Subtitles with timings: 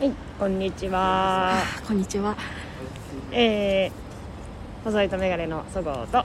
[0.00, 1.62] はい、こんにちは。
[1.86, 2.34] こんにちは。
[3.32, 6.24] えー、細いとメガネのそごうと。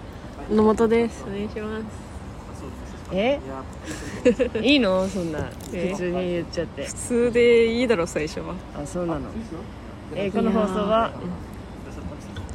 [0.49, 1.25] 野本です。
[1.27, 1.83] お願いします。
[3.11, 3.37] え？
[4.63, 5.05] いいの？
[5.09, 5.49] そんな。
[5.73, 5.89] え？
[5.91, 6.85] 普通に言っちゃって。
[6.85, 6.93] 普。
[6.93, 8.55] 通でいいだろ最初は。
[8.81, 9.23] あ、そうなの。
[10.15, 11.11] えー、この放送は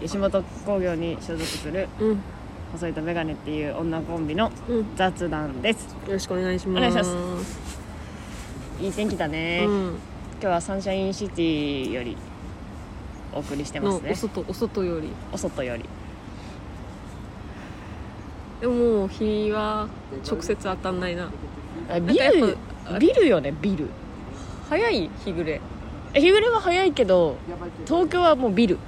[0.01, 2.09] 吉本興業に所属するうん。
[2.09, 2.23] うん
[2.73, 4.79] 細いとメガネっていう女コンビのうん。
[4.79, 5.95] よ雑談です。
[6.09, 6.87] ろしくお願いします。
[6.87, 7.05] お願いしま
[7.45, 7.61] す。
[8.81, 9.67] いい天気だね。
[9.69, 9.99] うん
[10.41, 12.17] 今日はサンシャインシティより
[13.35, 14.17] お送りしてますねのお。
[14.17, 15.85] 外お外よりお外より。
[18.63, 19.87] でももう日は
[20.27, 21.31] 直接当たんないな
[21.91, 22.57] あビル
[22.99, 23.89] ビルよねビル。
[24.71, 25.61] 早い日暮れ
[26.15, 27.37] 日暮れは早いけど
[27.85, 28.79] 東京はもうビル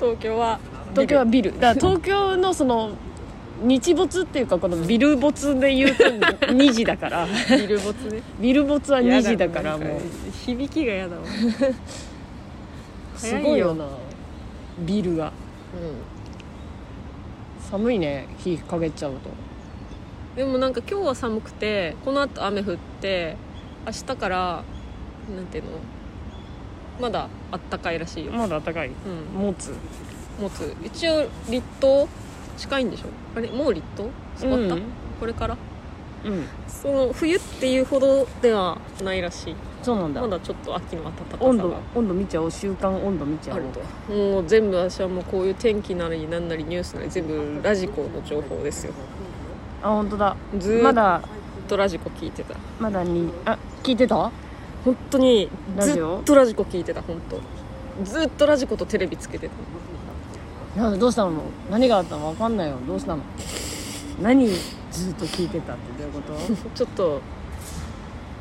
[0.00, 0.58] 東京は
[0.90, 2.90] 東京はビルだから東京のその
[3.62, 7.26] 日没っていうかこのビル没で言うと2時だから。
[7.50, 8.22] ビル没ね。
[8.40, 10.00] ビル没は2時だからもう。
[10.44, 11.22] 響きが嫌だわ。
[13.16, 13.86] すごいよな
[14.80, 15.28] ビルが。
[15.28, 15.30] う
[17.70, 19.18] 寒いね日陰っちゃうと。
[19.18, 19.32] ん
[20.36, 23.36] でもなんか今日は寒くてこの後雨降って
[23.86, 24.62] 明日から
[25.34, 25.70] なんていうの
[27.00, 28.32] まだあったかいらしいよ。
[28.32, 28.88] まだ暖かい？
[28.88, 28.90] う
[29.38, 29.40] ん。
[29.40, 29.74] 持つ？
[30.40, 30.74] 持つ。
[30.84, 32.08] 一応立冬
[32.56, 33.06] 近いんでしょ？
[33.36, 34.10] あれもう立冬？
[34.38, 34.82] 終わった、うん
[35.20, 35.56] これから？
[36.24, 36.46] うん。
[36.68, 39.56] その冬っていうほどではないらしい。
[39.82, 40.20] そうなんだ。
[40.20, 41.46] まだちょっと秋の暖かさが。
[41.46, 48.92] 温度温度見ちゃおう週間温度見ちゃおうもう全部私はもうこういう天気なりなんなりニュースなり全部ラジコの情報ですよ。
[49.82, 50.36] あ本当だ。
[50.58, 51.22] ずーっとまだ。
[51.76, 52.54] ラジコ聞いてた。
[52.78, 54.30] まだにあ聞いてた？
[54.84, 56.20] 本当にずラジオ？
[56.20, 58.04] っとラジコ聞いてた本当。
[58.04, 59.54] ずっとラジコとテレビつけてた
[60.76, 61.32] などうしたの？
[61.70, 62.30] 何があったの？
[62.32, 62.76] 分かんないよ。
[62.86, 63.22] どうしたの？
[64.22, 66.34] 何ずっと聞いてたってどういうこと？
[66.74, 67.20] ちょっと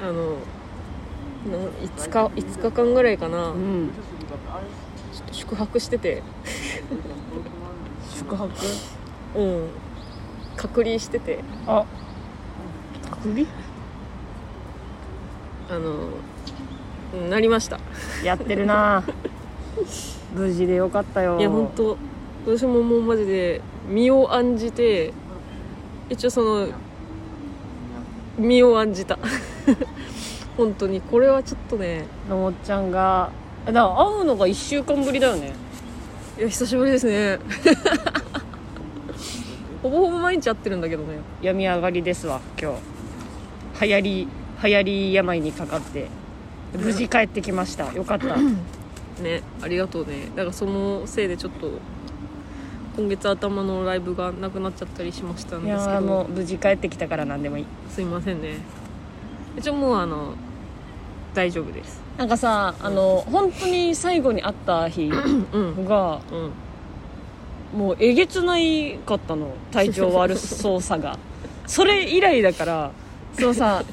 [0.01, 3.89] あのの5日5日間ぐらいかな、うん。
[5.13, 6.23] ちょっと宿泊してて。
[8.15, 8.49] 宿泊？
[9.35, 9.67] うん。
[10.55, 11.43] 隔離してて。
[11.67, 11.85] あ。
[13.09, 13.45] 隔離？
[15.69, 16.09] あの
[17.13, 17.79] うんなりました。
[18.23, 19.03] やってるな。
[20.35, 21.39] 無事でよかったよ。
[21.39, 21.97] いや本当
[22.45, 25.13] 私ももうマジで身を案じて
[26.09, 26.67] 一応その
[28.37, 29.19] 身を案じた。
[30.57, 31.01] 本当に。
[31.01, 33.31] これはちょっとねのもっちゃんが
[33.67, 35.53] えだから会うのが1週間ぶりだよね。
[36.37, 37.39] いや久しぶりですね。
[39.83, 41.19] ほぼほぼ毎日会ってるんだけどね。
[41.41, 42.73] 病み上がりですわ今
[43.79, 43.85] 日。
[43.85, 44.27] 流行り
[44.63, 46.07] 流行り病にかかって。
[46.73, 47.93] 無事帰ってきました。
[47.93, 48.35] よかった。
[49.21, 50.29] ねありがとうね。
[50.35, 51.71] だからそのせいでちょっと
[52.95, 56.01] 今月頭のライブがなくなっちゃったりしましたんいですけど。
[56.01, 57.65] もう無事帰ってきたから何でもいい。
[57.89, 58.57] すいませんね。
[59.57, 60.33] 一応もうあの
[61.33, 62.01] 大丈夫です。
[62.17, 65.09] なんかさあの本当に最後に会った日
[65.53, 65.85] うん。
[65.85, 66.19] が
[67.73, 67.79] うん。
[67.79, 69.47] もうえげつないかったの。
[69.71, 71.17] 体調悪そうさが。
[71.65, 72.91] それ以来だから
[73.33, 73.83] そのさ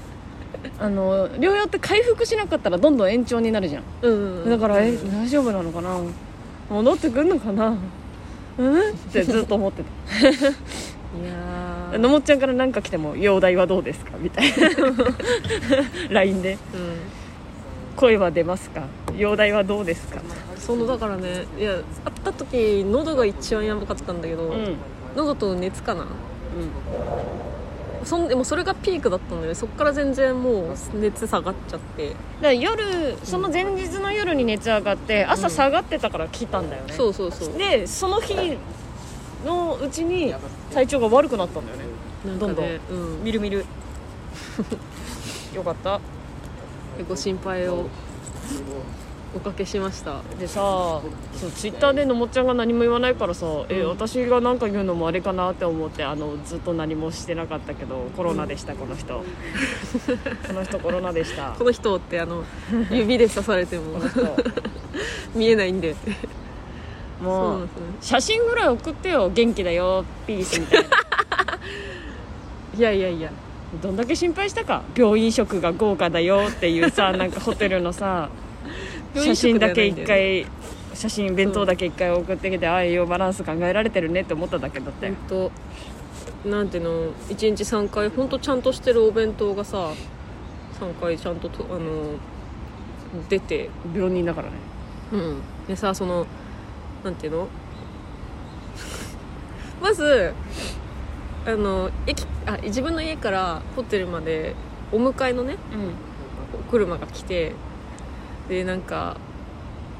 [0.81, 3.83] あの療養って回復しなかったらどんどん延長になるじゃん。
[4.03, 4.11] う
[4.47, 5.97] んだから、えうん大丈夫なのかな？
[6.69, 7.77] 戻ってくんのかな？
[8.59, 8.91] うん？
[8.91, 10.29] ってずっと思ってた。
[10.31, 10.33] い
[11.25, 11.99] やー。
[11.99, 14.57] のもっちゃんから何か来ても「容体はどうですか?」みたいな。
[16.11, 16.59] LINE でうん
[17.97, 18.83] 「声は出ますか？
[19.17, 20.21] 容体はどうですか?
[20.59, 21.83] そのだからねいや会っ
[22.25, 24.77] た時喉が一番やばかったんだけど、」うん。
[25.17, 26.03] 喉と熱かな。
[26.03, 26.07] うん
[28.05, 32.09] そんでもそれがピークだったんだよねそっから全然もう熱下がっちゃって。
[32.09, 37.59] だから夜その前日の夜に熱上がって朝下がってたから来たんだよね、そうそうそう。
[37.59, 38.59] でその日
[39.45, 40.35] のうちに
[40.73, 41.85] 体調が悪くなったんだよね。
[42.25, 42.65] どんどん。
[42.65, 43.25] ねうん。
[43.25, 43.65] みるみる。
[45.55, 46.01] よかった。
[47.09, 47.87] ご心配を
[49.35, 50.23] おかけしました。
[50.41, 51.03] でさそ
[51.47, 53.89] うツイッターでのもっちゃんが何も言わないからさ、えうん。
[53.91, 59.23] 私が何か言うのもあれかなって思ってあのずっと何もしてなかったけどコロナでした、この人。
[60.49, 61.55] この人コロナでした。
[61.59, 62.45] この人ってあの
[62.91, 64.01] 指で刺されても。
[65.35, 65.95] 見えないんで。
[67.23, 67.69] もうね。
[68.01, 70.89] 写真ぐらい送ってよ元気だよピースみたいな。
[72.79, 73.31] いやいやいや。
[73.83, 78.31] どんだけ心配したか病院食が豪華だよっていうさなんかホテルのさ
[79.15, 80.47] 写真だけ一回
[80.95, 85.09] 写真弁当だけ一回送ってきてああ栄養バランス考えられてるねって思っただけだって。
[85.09, 89.91] 本当なんていうの1日3回本当ちゃんとしてるお弁当がさ
[90.81, 92.15] 3回ちゃんととあの
[93.29, 93.71] 出て。
[93.95, 94.55] 病人だからね。
[95.13, 95.41] うん。
[95.67, 96.27] でさその
[97.05, 97.49] なんていうの？
[99.83, 100.35] まず
[101.47, 104.55] あの駅あ自分の家からホテルまで
[104.93, 105.57] お迎えのね
[106.53, 107.53] お車が来て
[108.49, 109.17] でなんか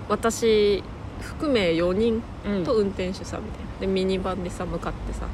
[0.09, 0.83] 私
[1.21, 2.65] 含め4人うん。
[2.65, 3.81] と運転手さんみたいな。
[3.81, 5.27] でミニバンでさ向かってさ。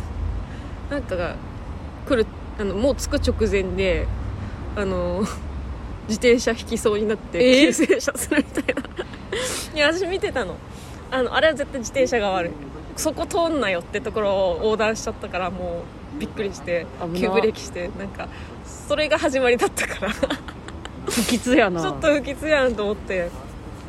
[0.90, 1.36] なんかが
[2.08, 2.26] 来る
[2.58, 4.06] あのもう着く直前で
[4.76, 5.20] あの
[6.08, 8.82] 自転車引きそうになってえ急停車するみたいな。
[9.74, 10.56] いや私見てたの。
[11.10, 12.52] あのあれは絶対自転車が悪い。
[12.96, 15.84] そこ通んなよってところを横断しちゃったからも
[16.16, 18.26] うびっくりして急ブレーキしてなんか
[18.64, 20.12] それが始まりだったから。
[20.12, 20.16] ち
[21.06, 21.86] 不吉やな。
[21.86, 23.30] ょっと不吉やんと思って。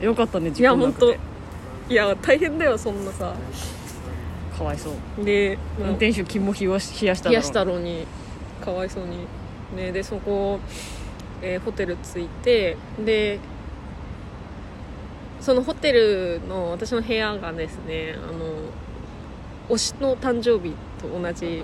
[0.01, 3.33] よかったねいや本当事故なくていや大変だよそんなさ。
[4.57, 5.25] かわいそう。
[5.25, 8.05] で、運転手肝冷やし冷やした冷やしたろうに。
[8.63, 9.25] かわいそうに。
[9.75, 10.59] ねでそこ、
[11.41, 13.39] えーホテル着いてで
[15.39, 18.55] そのホテルの私の部屋がですねあの
[19.69, 21.63] 推しの誕生日と同じ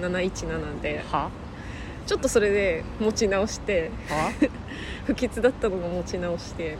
[0.00, 1.04] 717で。
[1.10, 1.30] は？
[2.06, 4.32] ちょっとそれで持ち直しては？
[5.06, 6.76] 不吉だったのが持ち直して。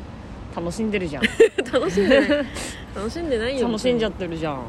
[0.55, 1.23] 楽しんでるじゃん。
[1.71, 2.47] 楽しんでない。
[2.95, 3.67] 楽しんでないよ。
[3.67, 4.63] 楽しんじゃってるじゃん。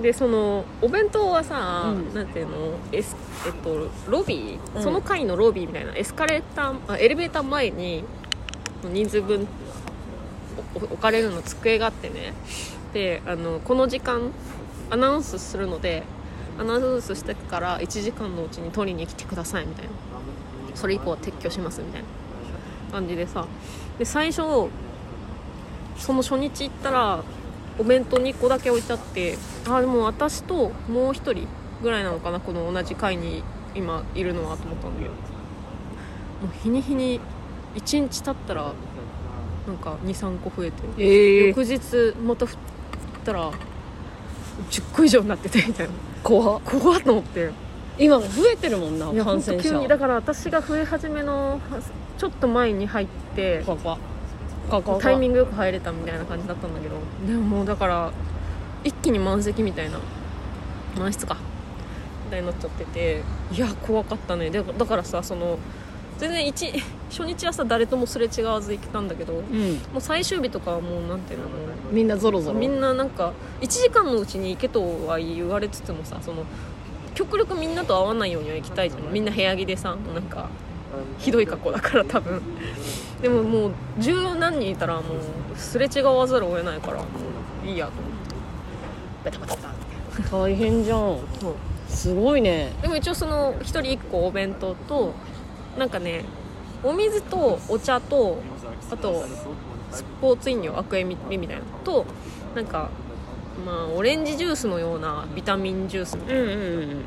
[0.00, 2.14] でそのお弁当はさ、うん。
[2.14, 2.54] なんていうの？
[2.90, 3.14] エス、
[3.46, 4.82] えっと、ロビー、うん。
[4.82, 8.02] その階のロビーみたいなエスカレーターあエレベーター前に
[8.82, 9.46] 人数分
[10.74, 12.32] お置かれるの机があってね。
[12.94, 14.30] であのこの時間
[14.88, 16.02] アナウンスするので
[16.58, 19.90] アナウンスしてから1時間のうちに取りに来てくださいみたいな。
[20.74, 22.08] それ以降は撤去しますみたいな。
[22.92, 23.46] 感じでさ。
[23.98, 24.70] で最初
[25.96, 27.22] その初日行ったら
[27.78, 29.36] お弁当2個だけ置いてあって
[29.68, 31.48] あでも私ともう1人
[31.82, 33.42] ぐらいなのかなこの同じ階に
[33.74, 35.10] 今いるのはと思ったんだけど。
[35.10, 35.16] も
[36.50, 37.20] う日に日に
[37.74, 38.72] 1日経ったら
[39.66, 40.82] なんか23個増えて。
[40.98, 41.80] ええ翌日
[42.24, 42.58] また振っ
[43.24, 43.50] たら
[44.70, 45.92] 10個以上になっててみたいな。
[46.22, 46.60] 怖っ。
[46.62, 47.50] 怖っと思って。
[47.98, 49.62] 今増えてるもんないや感染者。
[49.62, 51.60] 急にだから私が増え始めの
[52.18, 53.06] ちょっと前に入っ
[53.36, 53.98] て怖怖
[54.68, 56.96] 怖怖タイミンングよく入れたみたいな感じだったんだけど。
[57.26, 58.12] でももうだから
[58.82, 60.00] 一気に満席みたいな。
[60.98, 61.36] 満室か。
[62.24, 63.22] みたいになっちゃってて。
[63.52, 64.50] いや怖かったね。
[64.50, 65.58] でだからさその
[66.18, 66.72] 全然一
[67.10, 69.72] 初日はさ誰ともすれ違わず行けたんだけどもうん。
[69.74, 71.54] う最終日とかはもうなんていうのも
[71.92, 72.56] みんなゾロゾロ。
[72.56, 76.44] うみんななんか1時間のうちに行けとは言われつつもさその
[77.14, 79.12] 極力みんなと会わないようには行きたいじゃん。
[79.12, 80.48] みんな部屋着でさなんか
[81.18, 82.42] ひどい格好だから多分。
[83.20, 87.04] でももう十何人いたらもうすれ違わざるを得ないからも
[87.64, 89.30] ういいやと思って。
[89.30, 90.98] バタバタバタって大変じゃん。
[91.40, 91.54] そう
[91.88, 92.72] すごいね。
[92.82, 95.14] でも一応その1人1個お弁当と
[95.78, 96.24] なんかね
[96.82, 98.38] お水とお茶と
[98.90, 99.24] あと
[99.90, 102.06] スポーツ飲料アクエミみたいなのと
[102.54, 102.90] なんか
[103.64, 106.42] まあオレンジジュースのようなビタミンジュースみたいな。
[106.42, 106.58] うんうんう
[106.94, 107.04] ん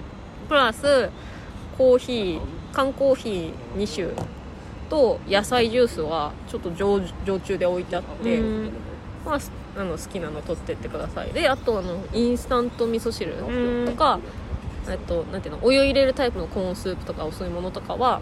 [0.48, 1.10] プラス
[1.78, 2.42] コーヒー
[2.74, 4.28] 缶コーヒー2種
[4.90, 8.72] と野菜ジュースはちょっと常常駐で置いてあって、うん。
[9.26, 11.32] まあ、すあの好きなの取ってってください。
[11.34, 13.86] であとあのインスタント味噌汁うん。
[13.88, 14.20] とか、
[14.90, 18.22] えっと、なんていうのお湯入れるタイプのコーンスープとかおそういうものとかは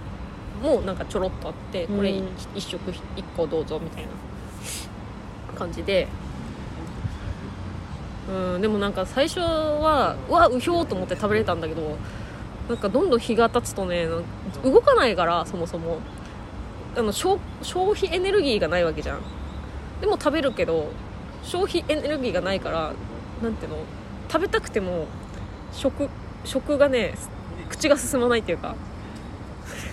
[0.61, 4.09] もうなんかちょろっとあってこれうん一食一個どうぞみたいな
[5.57, 6.07] 感じで。
[8.27, 11.95] うんでもなんか最初はうわうひょーと思って食べれたんだけど
[12.67, 14.07] なんかどんどん日が経つとね
[14.63, 15.99] 動かないからそもそも。
[16.97, 19.19] あの消消費エネルギーがないわけじゃん。
[19.99, 20.87] でも食べるけど
[21.43, 22.93] 消費エネルギーがないから
[23.43, 23.77] なんていうの
[24.29, 25.05] 食べたくても
[25.71, 26.09] 食
[26.45, 27.13] 食がね
[27.69, 28.75] 口が進まないっていうか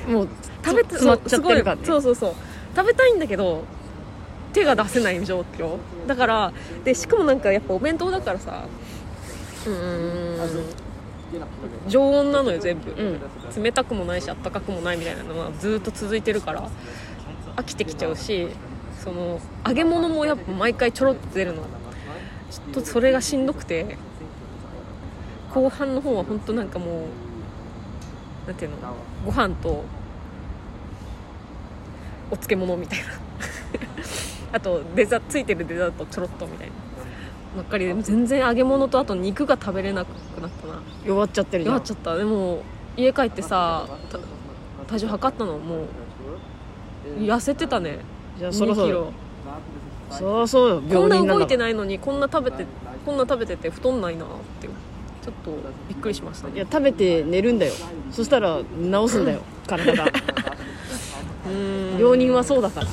[0.09, 0.29] もう
[0.65, 2.35] 食べ詰まっちゃってそうそうそうそう。
[2.75, 3.65] 食べたいんだけど
[4.53, 5.77] 手が出せない状況。
[6.07, 6.53] だから
[6.85, 8.67] でしかもなんかやっぱお弁当だからさ。
[9.67, 10.65] うーん。
[11.89, 13.21] 常温なのよ全部、うん。
[13.63, 16.69] 冷たくもないしあったかくもないみたいなのはずっと続いてるから
[17.57, 18.49] 飽きてきちゃうし
[19.03, 21.63] その揚げ物もやっぱ毎回ちょろっと出るの。
[22.51, 23.97] ちょっとそれがしんどくて
[25.55, 27.07] 後半の方は本当なんかも
[28.45, 28.77] うなんていうの？
[29.25, 29.85] ご飯と
[32.31, 33.05] お漬物みたいな。
[34.57, 36.73] あとデザついてるデザートちょろっとみたいな。
[37.57, 40.09] ばっかりで全然揚げ物とあと肉が食べれなく
[40.41, 40.81] なったな。
[41.05, 41.75] 弱っちゃってるじゃん。
[41.75, 42.17] 弱っちゃった。
[42.17, 42.63] でも
[42.97, 44.19] 家帰ってさた
[44.87, 45.85] 体重測ったのも
[47.19, 47.99] う痩せてたね。
[48.39, 49.13] じゃあそろそ2キろロ。
[50.11, 52.67] そうそうよこん病な動いてないのにこんな食べて
[53.05, 54.29] こんな食べてて太んないなっ
[54.61, 54.69] て
[55.23, 55.53] ちょっと
[55.89, 56.57] びっくりしましたね。
[56.57, 57.73] いや食べて寝るんだよ。
[58.11, 59.41] そしたら治すんだよ。
[59.67, 60.07] 体が。
[61.47, 61.99] うん。
[61.99, 62.87] 病人はそうだから。
[62.87, 62.91] い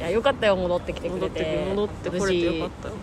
[0.00, 2.88] やよかったよ戻ってきてく戻ってれて戻ってこれてよかった。
[2.88, 2.94] よ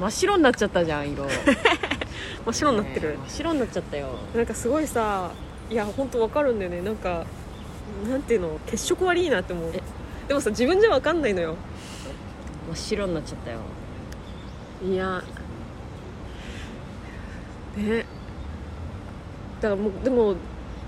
[0.00, 1.24] 真っ白になっちゃったじゃん色。
[2.46, 3.18] 真っ白になってる。
[3.18, 4.08] 真っ白になっちゃったよ。
[4.34, 5.32] なんかすごいさ
[5.70, 6.82] いや本当わかるんだよね。
[6.82, 7.24] なんか
[8.08, 9.70] なんていうの血色悪いなって思う。
[9.74, 9.82] え。
[10.28, 11.56] でもさ自分じゃ分かんないのよ。
[12.68, 13.58] 真っ白になっちゃったよ。
[14.86, 15.24] いや
[17.76, 18.04] ね。
[19.60, 20.34] だからもうでも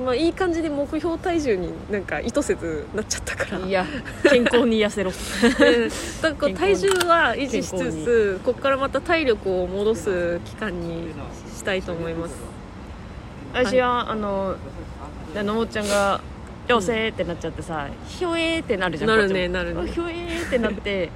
[0.04, 3.58] まあいい感じで目標体重になんか意図せずなっちゃったから。
[3.58, 3.84] いや
[4.24, 5.10] 健康に痩せろ。
[5.10, 5.88] うん
[6.22, 11.12] だからこう体重は維持しつつここからまた体力を戻す期間に
[11.54, 12.36] したいと思います。
[13.52, 14.56] 私はあの
[15.34, 16.20] でのもちゃんが
[16.68, 19.80] 「よせ」ってなっちゃってさ「ひょえ」ってなるじゃんなるねなるね。
[19.82, 21.10] あひょえってなって。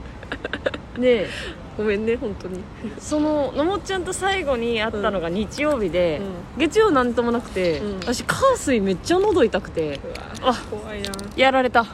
[0.99, 1.27] で
[1.77, 2.63] ごめんね本当に。
[2.99, 6.21] そののもちゃんと最後に会ったのが日曜日で、
[6.57, 8.01] う月曜なんともなくて、うん。
[8.01, 9.99] 私火水めっちゃ喉痛くて
[10.43, 11.11] あ怖いな。
[11.37, 11.85] やられた。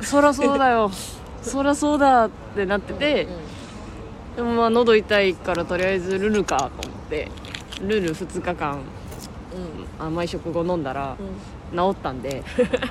[0.00, 0.90] そらそうだよ。
[1.42, 3.28] そらそうだってなってて、
[4.36, 7.28] でもまあ喉痛いからとりあえずルルかと思って
[7.82, 8.80] ルル2日間
[9.98, 10.06] うん。
[10.06, 11.76] 甘い食後飲んだらうん。
[11.76, 12.42] 治ったんで、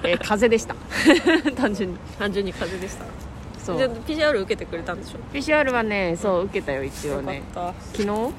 [0.03, 0.75] えー 風邪でした。
[1.55, 1.97] 単純に。
[2.19, 3.24] 単純に風邪でした
[3.65, 3.77] そう。
[3.77, 7.37] じゃあ PCR 受けてくれたんでしょ？PCR はねそう受けたよ一応ね。
[7.37, 8.05] よかっ昨日？
[8.05, 8.31] たうん。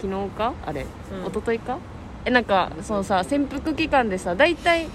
[0.00, 0.54] 昨日か？
[0.64, 1.26] あれ、うん。
[1.26, 1.78] 一昨日か？
[2.24, 4.88] えなんかそのさ潜伏期間でさ大体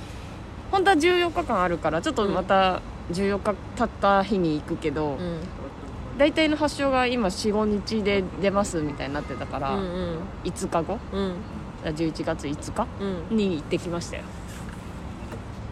[0.71, 5.39] 本当は14日間あるからちょっとまた14日経った日に行くけど、うん。
[6.17, 10.19] 大体の発症が今45日で出ますみたいになってたから、うんうん。
[10.43, 10.99] 5日後？
[11.11, 11.35] うん。
[11.83, 12.87] 11月5日？
[13.29, 13.37] うん。
[13.37, 14.23] に行ってきましたよ。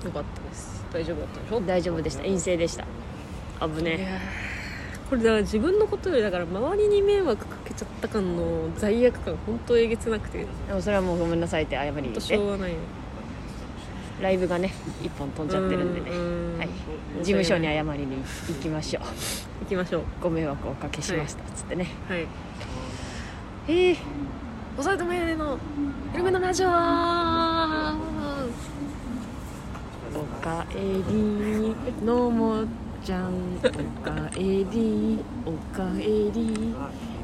[0.04, 0.84] よかったです。
[0.92, 1.62] 大丈夫だったでしょ？
[1.62, 2.24] 大丈夫でした。
[2.24, 2.86] 陰性でした
[3.62, 4.20] 危ね
[5.10, 10.40] これだから自分のことよりだから周りに迷惑かけちゃった感の罪悪感本当えげつなくて。
[10.40, 12.78] でもそれはもうごめんなさいって謝りに行ってしょうがないよ。
[14.22, 16.12] ライブがね1本飛んじゃってるんでね。
[16.12, 16.16] う
[16.56, 16.70] んはい、
[17.20, 19.04] 事務所に謝りに行きましょう。
[19.64, 20.04] 行きましょう。
[20.22, 21.88] ご迷惑をおかけしました、つってね。
[22.08, 22.26] はい。
[23.68, 23.98] えー、
[24.78, 25.58] おさえとめの。
[26.14, 26.72] 緩めのラジオお
[30.42, 30.76] かえ
[31.10, 31.76] り
[32.06, 32.66] のも
[33.04, 33.62] ちゃんお
[34.06, 36.76] かえりおかえり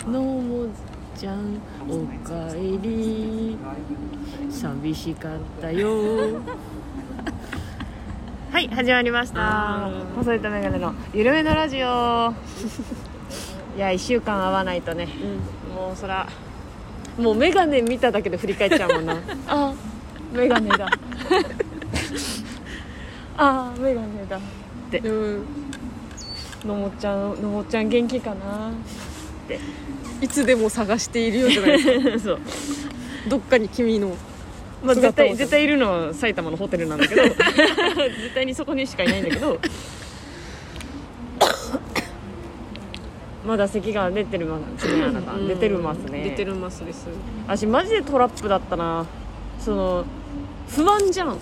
[0.07, 0.67] のも
[1.15, 3.55] ちゃんおかえり。
[4.49, 6.41] 寂しかったよ。
[8.51, 9.91] はい始まりました。
[10.15, 12.33] 細いとメガネのゆるめのラジオ。
[13.77, 15.07] いや1週間会わないとね。
[15.21, 15.75] うん。
[15.75, 16.27] もうそら
[17.19, 19.15] もう眼鏡見ただけで振り返っちゃうもんな。
[19.47, 19.73] あ
[20.33, 20.89] 眼鏡だ。
[23.37, 24.39] あ眼鏡だっ
[24.89, 25.66] てうん
[26.67, 28.69] のもちゃんのもちゃん元気かな？
[28.69, 28.73] っ
[29.47, 29.59] て。
[30.21, 32.19] いつでも探しているようじゃないですか。
[32.19, 32.39] そう、
[33.29, 34.15] どっかに君の
[34.83, 37.23] まあ、絶対絶対いるのは埼玉のホテルなんだけど。
[37.25, 37.35] 絶
[38.35, 39.59] 対にそこにしかいないんだけど。
[43.45, 45.47] まだ咳が出てるますねあなた、うん。
[45.47, 46.23] 出てるますね。
[46.23, 47.07] 出てるますです。
[47.47, 49.05] 私マジでトラップだったな。
[49.59, 50.05] その
[50.69, 51.29] 不安じゃん。
[51.29, 51.37] うん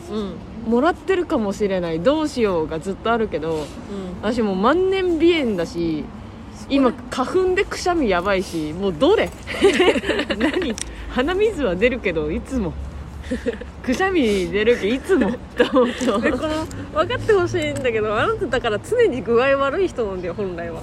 [0.66, 2.00] もらってるかもしれない。
[2.00, 3.64] どうしようがずっとあるけどうん。
[4.22, 6.04] 私もう万年鼻炎だし
[6.70, 9.30] 今花粉でくしゃみやばいしもうどれ？
[10.38, 10.76] 何？
[11.10, 12.74] 鼻水は出るけどいつも。
[13.84, 15.32] くしゃみ出るけどいつも。
[15.58, 20.82] と思ってでこの分かってほしいんだけどあなただから常に具合悪い人なんだよ本来は。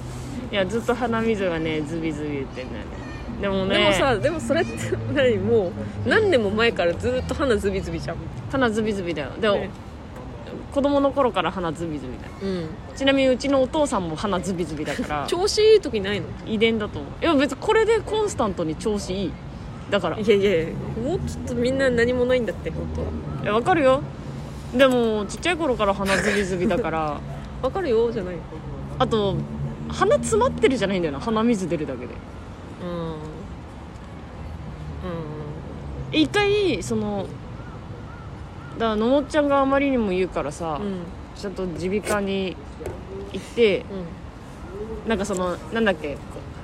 [0.51, 3.02] いやずっと鼻水がねズビズビ言ってんだよね
[3.41, 3.77] でもね。
[3.77, 4.71] でもさでもそれって
[5.13, 5.37] 何？
[5.37, 5.71] も
[6.05, 8.17] う何年も前からずっと鼻ズビズビじゃん。
[8.51, 9.29] 鼻ズビズビだよ。
[9.39, 9.69] でも、ね。
[10.73, 12.31] 子供の頃から鼻ズビズビだよ。
[12.41, 12.69] うん。
[12.95, 15.25] ちなみにうちのお父さんも鼻ズビズビだから。
[15.29, 16.27] 調子いい時ないの？
[16.45, 17.23] 遺伝だと思う。
[17.23, 19.31] いや別にこれでコンスタントに調子いい。
[19.89, 20.17] だから。
[20.17, 20.65] いいやいやいや
[21.03, 23.07] もうちょっとみんな何もないんだって本当は。
[23.45, 24.01] やわかるよ。
[24.75, 27.19] でもちっちゃい頃から鼻ズビズビだから。
[27.61, 28.35] 分かるよじゃない
[28.99, 29.35] あと
[29.87, 31.19] 鼻詰まってるじゃないんだよな。
[31.19, 32.13] 鼻水出るだけで。
[32.83, 33.12] うん
[36.13, 37.25] 一回その
[38.75, 40.87] だからのもっちゃんがあまりにも言うからさ、うん。
[40.87, 40.99] うん
[41.35, 42.55] ちょっと耳鼻科に
[43.33, 43.83] 行って
[45.07, 46.15] なんかそのなんだっけ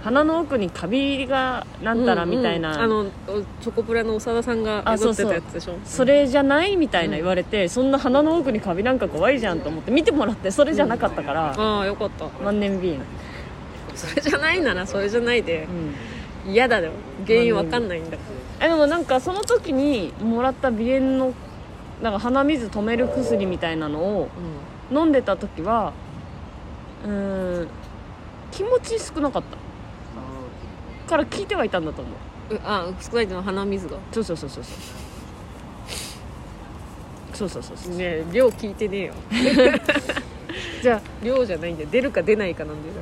[0.03, 5.73] 鼻の奥にカビがなんたらみたいな、うんうんあのおチョコプラの長田さんがあ踊ってたやつでしょ？
[5.83, 12.29] それじゃないみたいな言われて、そんな鼻の奥にカビなんか怖いじゃんと思って見てもらってそれじゃなかったから、ああよかった。
[12.43, 13.03] 万年鼻炎、
[13.95, 15.67] それじゃないならそれじゃないで。
[16.45, 16.91] うん、嫌だよ
[17.25, 18.17] 原因わかんないんだ。
[18.17, 18.23] か
[18.61, 21.33] えでもなんかその時にもらった鼻炎の
[22.01, 24.29] なんか鼻水止める薬みたいなのを
[24.91, 25.93] ら飲んでた時は
[27.05, 27.67] うーん
[28.51, 29.57] 気持ち少なかった。
[31.09, 32.11] から効いてはいたんだと思
[32.51, 32.53] う。
[32.53, 32.59] うん。
[32.63, 33.97] あ少ないの鼻水が。
[34.11, 34.75] そうそうそうそうそう。
[37.33, 37.95] そうそうそうそう。
[37.95, 39.13] ねえ量聞いてねえよ。
[40.83, 41.89] じゃあ量じゃないんだよ。
[41.91, 42.93] 出るか出ないかなんだよ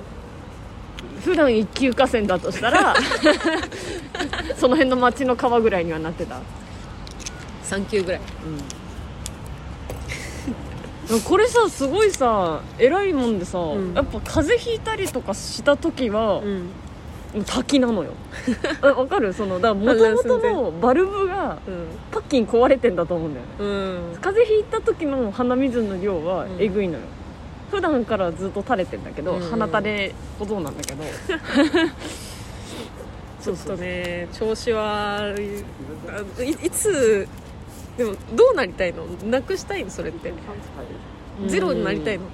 [1.24, 2.96] 普段一級河川だとしたら
[4.58, 6.40] その辺の町の川ぐらいにはなってた、
[7.66, 8.22] 3級ぐらい。
[11.08, 13.94] でもこれさすごいさ偉いもんでさ、ん。
[13.94, 16.70] やっぱ風邪ひいたりとかした時は、うん。
[17.46, 18.12] 滝なのよ。
[18.82, 19.32] あわかる？
[19.34, 21.86] そのだから元々のバルブがうん。
[22.12, 23.52] パッキン壊れてんだと思うんだよね。
[23.60, 23.66] う
[24.16, 24.18] ん。
[24.22, 26.56] 風邪ひいた時の鼻水の量はうん。
[26.60, 27.00] えぐいのよ、
[27.70, 29.42] 普段からずっと垂れてんだけど、うん。
[29.50, 31.04] 鼻垂れ小僧なんだけど。
[33.42, 35.30] ちょっとね調子はあ
[36.44, 37.28] いいつ
[37.98, 39.06] でもどうなりたいの？
[39.30, 39.90] なくしたいの？
[39.90, 40.34] それって。
[41.48, 42.26] ゼロになりたいの？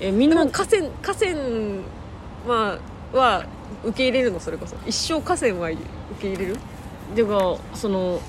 [0.00, 1.32] えみんなでも河川河川
[2.46, 2.78] は
[3.12, 3.44] は
[3.84, 4.40] 受け入れるの？
[4.40, 4.76] それこそ。
[4.86, 5.78] 一生河川は受
[6.20, 6.56] け入れる？
[7.14, 8.20] てかその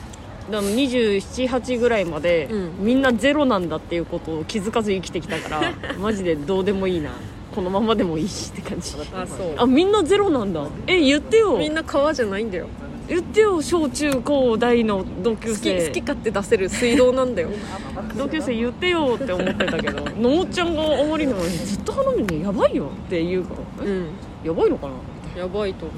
[0.49, 2.71] 278ぐらいまで、うん。
[2.79, 7.11] みんなゼロなんだっていうことを気づかず生きてきたから マジでどうでもいいな。
[7.53, 8.95] このままでもいいしって感じ。
[9.13, 9.53] あそう。
[9.57, 10.65] あみんなゼロなんだ。
[10.87, 11.57] え言ってよ。
[11.57, 12.67] みんな川じゃないんだよ。
[13.09, 17.49] 言ってよ小中高大の同級好き生好き勝手出せる水道なんだよ。
[18.17, 24.05] 同級生言ってよって思ってたけどのもちゃんがあまりにもずっと鼻水やばいよって言うからえうん。
[24.45, 24.87] やばいのか
[25.35, 25.41] な？
[25.41, 25.97] やばいと思う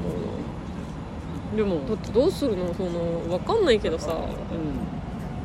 [1.55, 2.74] でもなだってどうするの？
[2.74, 2.89] その
[3.29, 4.13] 分かんないけどさ。
[4.13, 4.15] う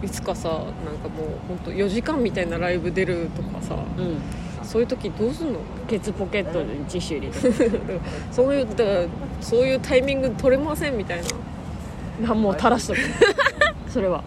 [0.00, 3.74] いつかさなんかもう本当4時間みたいなライブ出るとかさ。
[3.74, 4.20] んうん。
[4.62, 5.58] そういう時どうすんの？
[5.88, 8.00] ケツポケットにティッシュ入れて
[8.30, 9.06] そういうだから
[9.40, 11.20] そういうタイミング取れませんみたい
[12.22, 12.30] な。
[12.30, 12.98] あもう垂らしとく。
[13.90, 14.22] それは。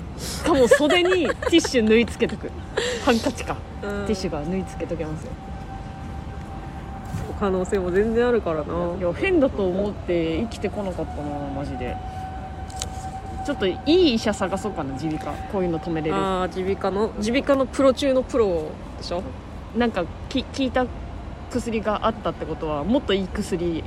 [0.46, 2.50] かも袖にティッシュ縫い付けとく。
[3.06, 3.56] ハンカチか。
[3.82, 5.32] ティティッシュが縫い付けとけますよ
[7.42, 8.96] 可能性も全然あるからな。
[8.98, 11.24] いや変だと思って生きてこなかったな
[11.56, 11.98] マジで。
[13.44, 15.38] ちょっといい医者探そうかな耳鼻科。
[15.52, 16.16] こういうの止めれる。
[16.16, 19.24] ああ耳鼻科の耳鼻科のプロ中のプロでしょ？
[19.76, 20.86] なんかき効いた
[21.50, 23.84] 薬があったってことはもっといい薬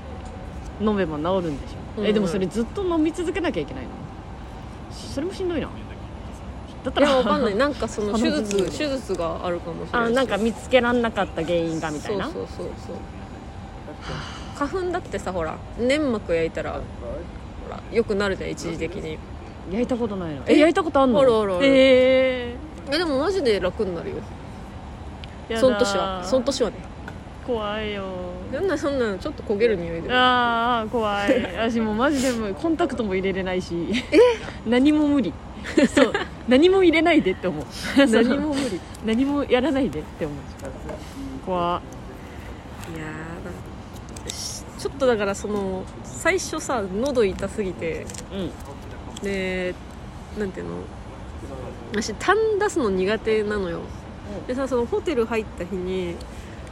[0.81, 3.91] 飲めば治るんでしょ、うんえでもそれずっと飲み続けなきゃいけないの？
[4.91, 5.69] それもしんどいな。
[6.83, 7.55] だったいらやわかんない。
[7.55, 12.25] なんかその手鼻術血手術があるかもしれないあなんか見つけらんなかった原因がみたいな？
[12.25, 12.97] そうそうそうそう
[14.57, 16.79] 花粉だってさほら粘膜焼いたらほ
[17.71, 19.19] らよくなるじゃん一時的に。
[19.71, 20.43] 焼いたことないの？
[20.47, 20.55] え？
[20.55, 21.21] え焼いたことあんの？
[21.21, 22.55] あるあえ。
[22.93, 24.17] えでもマジで楽になるよ。
[25.49, 26.77] ー、その年はその年はね。
[27.47, 28.05] 怖いよ。
[28.53, 31.43] そんなそんなのちょっと焦げる匂いでああ怖い。
[31.57, 33.75] 私もうマジでもうコンタクトも入れれないし。
[34.67, 35.33] 何も無理。
[35.89, 36.13] そう。
[36.47, 37.65] 何も入れないでって思う。
[38.07, 38.77] 何も無理。
[38.77, 40.39] い何もやらないでって思う。
[41.47, 41.94] 怖やーなんし
[44.85, 49.25] ちょっとだからその最初さ喉痛すぎてうん。
[49.25, 49.75] で
[50.39, 50.75] なんていうの？
[51.93, 53.81] 私痰出すの苦手なのよ。
[54.47, 56.17] でさそのホテル入った日に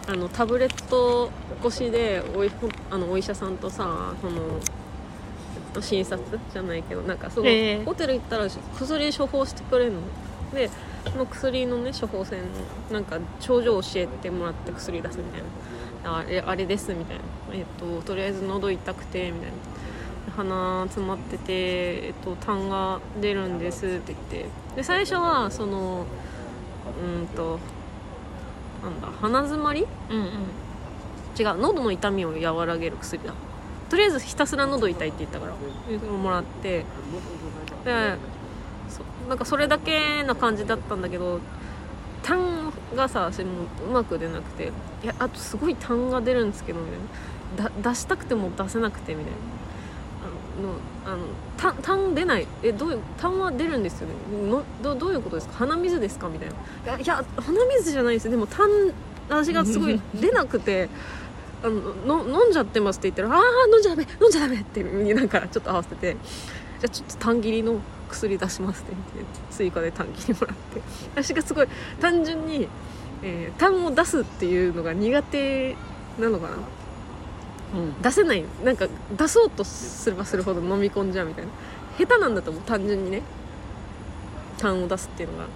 [0.07, 1.31] あのタブレット
[1.65, 4.59] 越しでおいほあのお医者さんとさそのえ
[5.71, 7.85] っと診察じゃないけどなんかその、ええ。
[7.85, 10.01] ホテル行ったら薬処方してくれるの。
[10.55, 10.75] でそ
[11.11, 12.43] の薬のね処方箋
[12.91, 15.47] なんか症状教えてもらって薬出すみたいな。
[16.05, 17.23] あれあれですみたいな。
[17.53, 19.57] えっととりあえず喉痛くてみたいな
[20.37, 24.47] 鼻詰まってて、えっと、痰が出るんですって言って。
[24.77, 26.07] で最初はその
[27.05, 27.59] うんと
[28.83, 29.87] なんだ鼻詰まり？
[30.11, 30.27] うんうん。
[31.39, 33.33] 違う喉の痛みを和らげる薬だ。
[33.89, 35.53] とりあえずひたすら喉痛いって言ったから
[36.09, 36.85] もらって。
[37.85, 38.42] でそ
[39.33, 41.41] なんかそれだけな感じだったんだけど
[42.23, 44.71] 痰がさ私もうまく出なくて
[45.03, 46.97] いやあとすごい痰が出るんですけどみた
[47.65, 47.71] いな。
[47.71, 49.39] だ出したくても出せなくてみたいな。
[51.07, 51.25] あのあの
[51.57, 52.47] 痰痰出ない。
[52.63, 54.15] えどういう痰は出るんですよね。
[54.51, 55.55] のどどういうことですか？
[55.61, 56.29] 鼻水ですか？
[56.29, 56.49] みたい
[56.85, 56.93] な。
[56.95, 58.29] いやいや鼻水じゃないです。
[58.29, 58.69] でも痰
[59.31, 60.91] 私がすごい 出なくて
[61.65, 61.69] あ
[62.07, 63.43] のの飲んじゃってますって言ったら「ああ
[63.73, 64.83] 飲んじゃダメ飲んじゃダメ」って
[65.15, 66.17] なんかちょっと合わせて
[66.83, 67.77] 「じゃあちょっと痰切りの
[68.09, 70.83] 薬出します」って言って追加で痰切りもらって。
[71.23, 71.69] 私がすごい
[72.01, 72.69] 単純に、
[73.23, 75.77] えー痰を出すっていうのが苦手
[76.19, 76.57] なのかな。
[77.75, 78.03] うん。
[78.03, 78.45] 出せない。
[78.65, 81.51] なんか出そうとすればするほど飲み込んじゃうみたいな。
[81.99, 83.23] 下手なんだと思う単純にね。
[84.59, 85.47] 痰を出すっていうのが。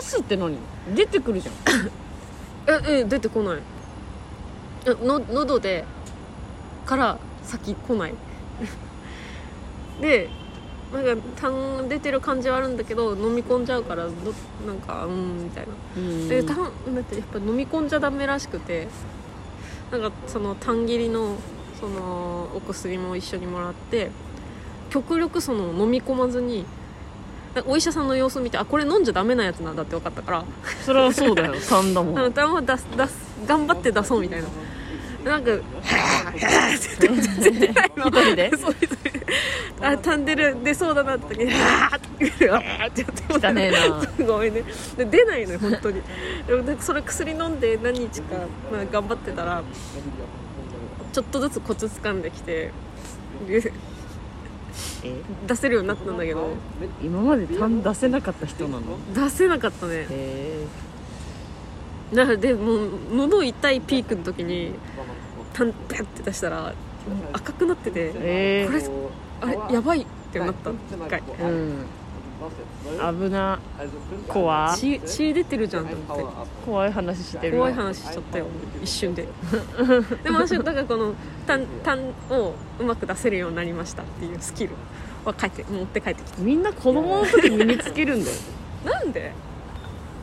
[0.00, 0.56] 出すって何？
[0.94, 1.54] 出てくるじゃん。
[2.88, 3.58] ええ出てこない。
[4.86, 5.84] えの喉で
[6.86, 8.14] から先来ない。
[10.00, 10.30] で
[10.92, 14.10] なんか痰出てる感じはあるんだけど飲み込んじゃうからど
[14.66, 15.72] なんかうんみたいな。
[15.96, 16.28] うん。
[16.28, 18.88] でたんだってやっぱ飲み込んじゃダメらしくて
[19.90, 21.36] なんかその痰切りの
[21.80, 24.10] そのお薬も一緒にもらって
[24.90, 26.64] 極力その飲み込まずに
[27.66, 30.44] お医者さんの様子を見てあこれ飲んじゃダメなやつなんだって分かったから。
[30.84, 31.54] それはそうだよ。
[31.60, 32.32] 3だもん。
[32.32, 33.14] 痰は出す出す
[33.46, 34.48] 頑張って出そうみたいな。
[35.32, 35.50] なんか
[36.24, 39.26] 「はぁはぁ」って言って全然出ないの一人でそう一人で
[39.80, 41.34] あタンデル出そうだなって。
[41.34, 44.64] 時に「はぁ」って言って「はぁ」ってやって汚ねえなごめんね。
[44.96, 46.02] で出ないのよ本当に。
[46.46, 48.36] でもなんかそれ薬飲んで何日か、
[48.72, 49.62] まあ、頑張ってたら
[51.12, 52.70] ちょっとずつコツ掴んできて
[55.46, 56.50] 出せるようになったんだけど。
[57.02, 58.82] 今まで痰出せなかった人なの？
[59.14, 60.06] 出せなかったね。
[60.08, 60.66] へ
[62.14, 64.74] だからでもう喉痛いピークの時に
[65.52, 66.72] タンペって出したら
[67.32, 68.82] 赤くなっててえこれ
[69.40, 70.76] あれやばいってなった一
[71.08, 71.22] 回。
[71.40, 71.86] うん。
[73.24, 73.58] 危な。
[74.28, 75.86] 怖血血出てるじゃん。
[75.86, 76.50] と思って。
[76.64, 78.46] 怖い話してる怖い話しちゃったよ。
[78.82, 79.26] 一瞬で。
[80.24, 81.14] でも私だからこの
[81.46, 84.70] 単単をうまく出せるようになりましたっていうスキル
[85.24, 88.36] は帰って持って帰ってきみんな子供の時身につけるんだよ。
[88.84, 89.32] た なんで？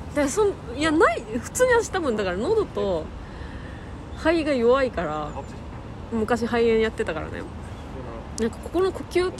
[0.09, 3.05] だからそんいやない普通に私多分だから喉と
[4.19, 5.29] 肺が弱いから
[6.11, 7.41] 昔肺炎やってたからね。
[8.39, 8.47] な。
[8.47, 9.31] んかここの呼吸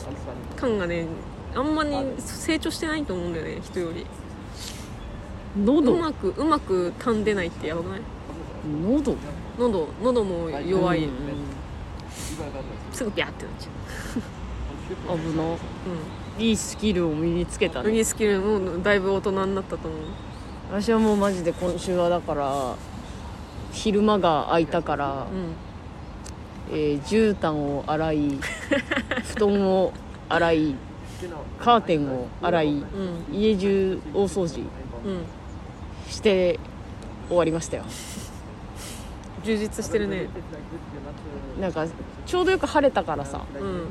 [0.56, 1.06] 感がね
[1.56, 4.02] あんまり成長してないと思うんだよね人より。
[4.02, 4.06] う
[5.65, 8.02] 喉まくうまく痰出ないってやばくない？
[8.84, 9.15] 喉？
[9.58, 11.12] 喉喉も弱い、うん
[12.92, 15.44] すぐビャーってなっちゃ 危な。
[15.44, 15.58] う
[16.42, 17.98] いいスキルを身につけたうんね。
[17.98, 20.00] いいスキルもうだいぶ大人になったと思う。
[20.72, 22.76] 私はもうマジで今週はだから
[23.71, 25.53] 昼間が空いたから、うん
[26.71, 28.19] えー絨毯を洗い
[29.34, 29.91] 布団を
[30.29, 30.75] 洗い
[31.60, 34.62] カーテンを洗いうん家中大掃除
[35.05, 35.21] うん
[36.12, 36.60] して
[37.27, 37.84] 終わりましたよ。
[39.43, 40.27] 充実してるね。
[41.62, 41.86] なんか
[42.25, 43.41] ちょうどよく晴れたからさ。
[43.60, 43.88] うん。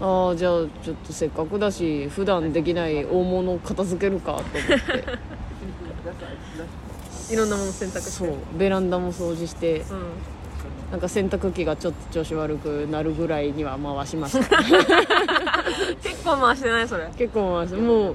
[0.00, 5.04] ああじゃあちょっとせっかくだし普段できない大物を片付けるかと思って
[7.30, 8.10] いろんなもの選択して。
[8.10, 8.34] そう。
[8.56, 10.02] ベランダも掃除してうん。
[10.90, 14.56] なんか洗濯機がちょっと調子悪くなるぐらいには回しました。
[16.02, 17.08] 結構回してないそれ。
[17.16, 18.14] 結構回してもう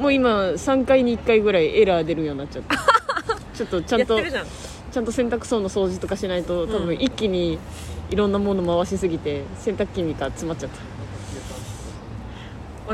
[0.00, 2.76] もう今3回に1回ぐらいエラー出るようになっちゃって
[3.56, 6.86] ちょっとちゃんとちゃんと洗濯槽の掃除とかしないと多うん。
[6.86, 7.58] 分一気に
[8.10, 10.76] いろんなもの回しすぎて洗濯機にか詰まっちゃった。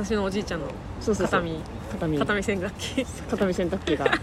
[0.00, 0.66] 私のおじいちゃんの
[1.02, 1.40] そうそうそう。
[1.40, 3.04] 片身片身洗濯機。
[3.30, 4.06] 片身洗濯機が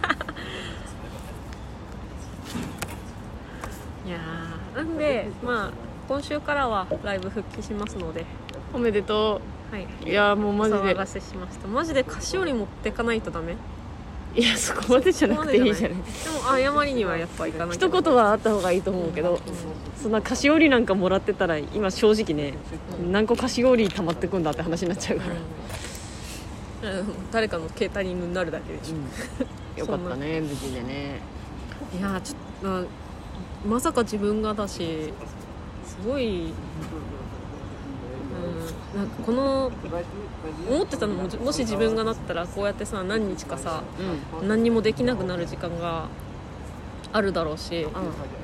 [4.06, 5.72] いやーなんでまあ
[6.08, 8.26] 今週からはライブ復帰しますので。
[8.74, 9.40] おめでと
[9.72, 9.88] はい。
[10.06, 10.80] ういやもうマジで。
[10.80, 11.68] お騒がせしました。
[11.68, 13.56] マジで菓子折り持ってかないとダメ？
[14.36, 15.98] いやそこまでじゃなくていいじゃない。
[15.98, 19.40] でも謝りにはやっぱ行かなきゃ一言はあった方がいいと思うけど
[20.02, 22.58] そんな菓子折りなんかもらってたら今正直ね
[23.12, 31.22] 何個菓子折り溜まってくんだって話になっちゃうから、うん誰かのケータリングになるだけでしょ、よかったね無事でね。
[31.98, 32.88] いやーちょっと
[33.66, 35.14] ままさか自分がだし
[35.86, 36.54] すごい、
[38.94, 39.72] うん、なんかこの
[40.70, 43.84] 思ってたのももし自分がなったらこうやってさ何日かさ
[44.42, 46.08] うん何にもできなくなる時間が
[47.12, 47.88] あるだろうし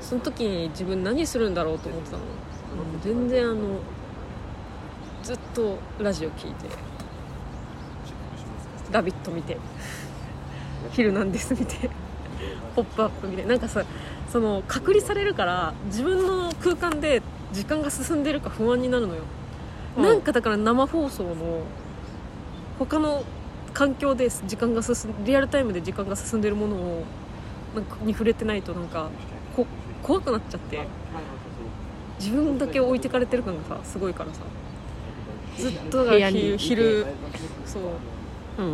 [0.00, 3.80] その時に自分何するんだろうと思ってたの、うん、全然あの
[5.22, 6.66] ずっとラジオ聞いて
[8.90, 9.58] 「ラビット!」見て
[10.92, 11.90] 「ヒルナンデス」見て
[12.74, 13.84] 「ポップアップ見てなんかさ
[14.32, 19.22] その隔離されるから自分の空間で時間が進んでるか不安になるのよ、
[19.96, 20.04] うん。
[20.04, 21.62] なんかだから生放送の
[22.78, 23.24] 他の
[23.72, 27.04] 環境で時間が進んリアルタイムで時間が進んでるものを
[27.74, 29.08] なんかに触れてないとなんか
[29.56, 29.66] こ
[30.02, 30.80] 怖くなっちゃって。
[32.20, 34.40] 自分だけ置いてかれてる感がさすごいからさ。
[35.56, 37.06] ずっとだから昼昼
[37.64, 37.82] そう。
[38.58, 38.66] うん。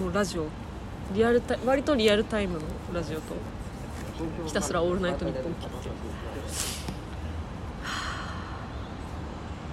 [0.00, 0.46] もうラジオ。
[1.14, 2.60] リアルタイ割とリアルタイムの
[2.92, 3.34] ラジオと
[4.46, 5.88] ひたすら「オールナイトニッポン」聞いて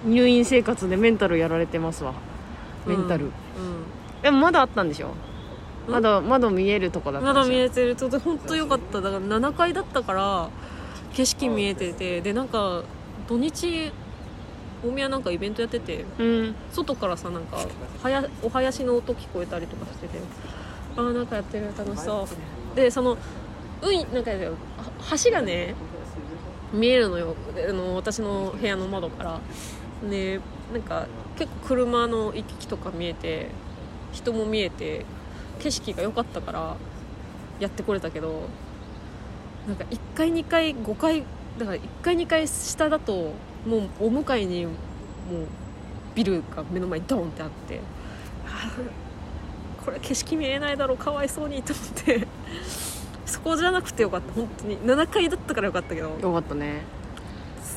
[0.05, 2.13] 入院生活でメンタルやられてますわ。
[2.85, 3.31] メンタル、うん。
[4.23, 5.09] でもまだあったんでしょ？
[5.87, 5.93] うん。
[5.93, 7.43] まだ窓見えるとこだったんでしょ？
[7.43, 7.95] まだ見えてる。
[7.97, 9.01] と本当よかった。
[9.01, 10.49] だから7階だったから
[11.13, 12.83] 景色見えててでなんか
[13.27, 13.91] 土日
[14.81, 16.55] 大宮なんかイベントやっててうん。
[16.71, 17.57] 外からさなんか
[18.01, 20.19] はやお囃子の音聞こえたりとかしてて
[20.95, 21.67] ああなんかやってる。
[21.77, 22.75] 楽しそう。
[22.77, 23.17] でその
[23.81, 24.31] うんなんか
[25.23, 25.73] 橋がね
[26.73, 27.35] 見えるのよ。
[27.67, 29.39] あの私の部屋の窓から。
[30.09, 30.39] で
[30.71, 33.49] なんか結構車の行き来とか見えて
[34.13, 35.05] 人も見えて
[35.59, 36.77] 景色が良かったから
[37.59, 38.43] やってこれたけど
[39.67, 41.23] なんか1階2階5階
[41.57, 43.33] だから1階2階下だと
[43.65, 44.75] もうお向かいにもう
[46.15, 47.81] ビルが目の前にドンってあって。
[49.83, 52.27] これ景色見えないだろうかわいそうにと思って。
[53.29, 54.33] そこじゃなくてよかった。
[54.33, 54.77] 本当に。
[54.79, 56.09] 7階だったからよかったけど。
[56.19, 56.81] よかったね。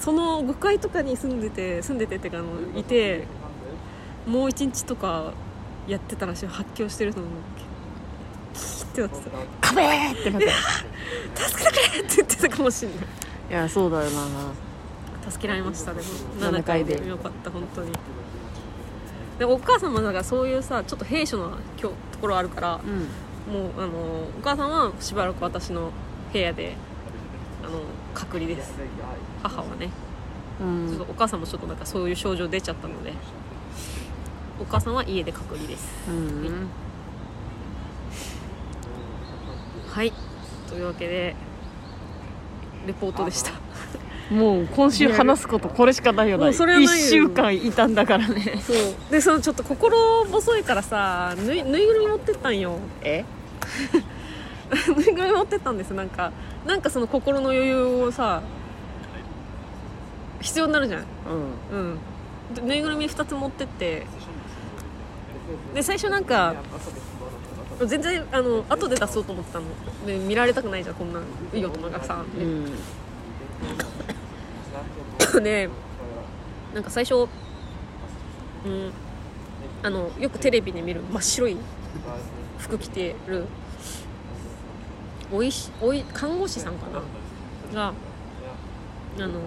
[0.00, 3.24] その5階とかに住んでて住んでてっていうかあのいて
[4.26, 5.32] もう1日とか
[5.86, 6.46] やってたらしい。
[6.46, 7.32] 発狂してると思う。
[8.54, 9.38] キーってなってた。
[9.60, 10.48] 壁ってなって
[11.36, 12.98] 助けてくれって言ってたかもしれない。
[13.50, 15.30] いやそうだよな。
[15.30, 16.00] 助けられましたで。
[16.00, 16.06] も
[16.40, 17.06] 7階で。
[17.06, 17.92] よかった本当に。
[19.38, 23.08] でお母さんもだからそういうさちょっと兵所のきょところあるからうん
[23.50, 25.90] もうあのお母さんはしばらく私の
[26.32, 26.74] 部屋で
[27.64, 27.82] あの
[28.14, 28.74] 隔離です。
[29.42, 29.90] 母はね。
[30.60, 30.88] うん。
[30.88, 33.12] ちょっとお母さんもちょっとなんかそういう症状出ちゃったので
[34.60, 36.08] お母さんは家で隔離です。
[36.08, 36.68] うん。
[39.88, 40.12] はい。
[40.68, 41.34] というわけで
[42.86, 43.52] レポートでした
[44.32, 47.06] もう今週話すことこれしかないよなもうそれはないよ。
[47.06, 48.60] 1週間いたんだからね。
[48.66, 48.76] そう。
[49.10, 52.78] でそのちょっと心細いからさぬいぬいぐるみ持ってったんよ。
[53.02, 53.24] え？
[54.96, 55.90] ぬいぐるみ持ってったんです。
[55.92, 56.32] なんか
[56.66, 58.42] なんかその心の余裕をさ
[60.40, 61.04] 必要になるじゃん。
[61.72, 61.78] うん。
[61.78, 61.98] うん。
[62.54, 64.06] でぬいぐるみ2つ持ってって。
[65.74, 66.54] で最初なんか
[67.84, 69.66] 全然あの後で出そうと思ってたの。
[70.06, 72.72] で見られたくないじゃんこんなんいい大人がさ、うん
[75.42, 75.68] で
[76.74, 78.92] なんか最初、うん、
[79.82, 81.56] あのよくテレビで見る真っ白い
[82.58, 83.46] 服着てる
[85.32, 87.02] おいしおい看護師さんかな？
[87.74, 87.92] が
[89.18, 89.40] あの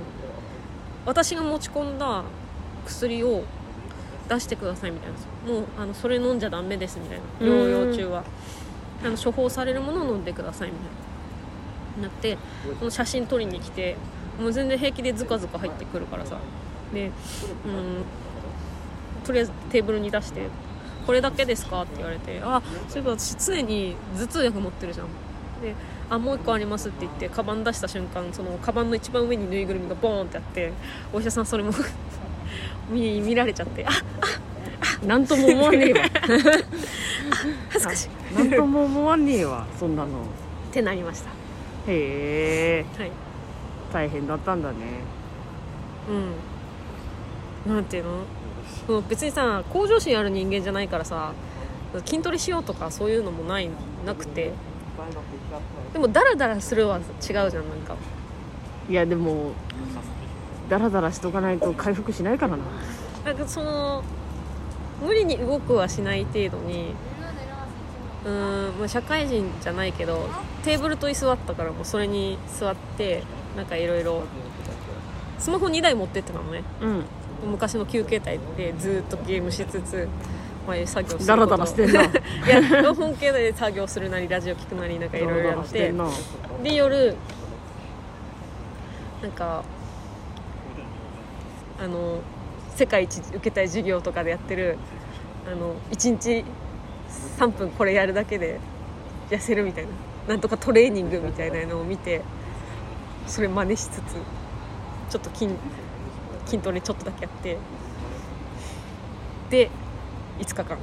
[1.05, 2.23] 私が持ち込んだ
[2.85, 3.43] 薬を
[4.27, 5.53] 出してくださいみたいな。
[5.53, 7.25] もうあのそれ飲んじゃダメですみたいな。
[7.39, 8.23] 療養中は。
[9.03, 10.89] あの処方されるものを飲んでくださいみたい
[12.01, 12.07] な。
[12.07, 12.37] なって
[12.79, 13.95] その写真撮りに来て
[14.39, 16.37] もう全然平気でズカズカ入ってくるからさ。
[16.93, 17.11] で、うん、
[19.25, 20.47] とりあえずテーブルに出して
[21.05, 25.07] 「これだけですか?」って言われて「あそういえば私常に頭痛薬持ってるじゃん」
[25.61, 25.73] で
[26.09, 30.71] 「あもう一個あります」って言ってカバン出した瞬間そのカバンの一番上にぬいぐるみがボーンってあって
[31.11, 31.71] お医者さんそれも
[32.89, 33.89] 見見られちゃって「あ
[35.05, 35.99] なんとも思わねえわ。
[37.69, 40.09] 恥ずかしい」なんとも思わねえわそんなの。
[40.09, 40.11] っ
[40.71, 41.29] てなりました。
[41.87, 42.85] へえ。
[42.97, 43.11] はい
[43.95, 44.75] 大変だったんだね。
[47.65, 47.73] うん。
[47.73, 48.09] なんていうの？
[48.85, 51.31] その別にさ向上心ある人間じゃないからさ
[52.05, 53.69] 筋トレしようとかそういうのもない
[54.05, 54.51] なくて。
[55.93, 57.51] でもダラダラするは違うじゃんなん
[57.87, 57.95] か。
[58.89, 59.51] いやでも
[60.69, 62.63] ダラダラしとかないと回復しないからな。
[63.23, 64.03] なんかその
[65.01, 66.93] 無理に動くはしない程度に
[68.25, 70.27] うーん、まあ、社会人じゃないけど
[70.63, 73.23] テーブルと椅子あったからもうそれに座って
[73.55, 74.23] なんかいろいろ。
[75.37, 76.63] スマホ2台持ってってたのね。
[76.81, 77.03] うん。
[77.51, 80.07] 昔の休憩帯でずっとゲームしつつ、
[80.67, 82.03] まあ、作業するダラダラしてんな。
[82.05, 82.09] い
[82.47, 85.93] や本系で作業するなりラジオ聞くなりなんかいろいろやって。
[86.63, 87.15] で夜
[89.21, 89.63] なんか
[91.79, 92.19] あの
[92.75, 94.77] 世界一受けたい授業とかでやってる
[95.45, 96.45] あの1日
[97.37, 98.59] 3分これやるだけで
[99.29, 99.89] 痩せるみたいな。
[100.27, 102.21] なんとかトレーニングみたいなのを見て
[103.27, 104.15] それ真似しつつ
[105.09, 105.49] ちょっと筋
[106.45, 107.57] 筋トレちょっとだけやって。
[109.49, 109.69] で
[110.39, 110.77] 5日間。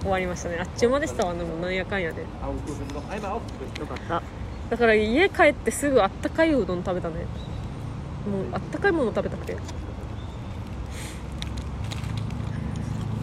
[0.00, 0.58] 終わりましたね。
[0.60, 1.34] あっちゅう間でしたわ。
[1.34, 2.22] でもなんやかんやで。
[2.22, 2.26] よ
[3.86, 4.22] かった。
[4.70, 7.16] だから家帰ってすぐあったかいうどん食べたね。
[8.30, 9.56] もうあったかいもの食べたくて。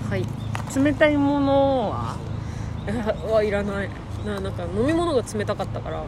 [0.09, 0.25] はい。
[0.75, 2.17] 冷たいものは？
[3.43, 3.89] いらない
[4.25, 6.03] ななんか飲み物が冷たかったから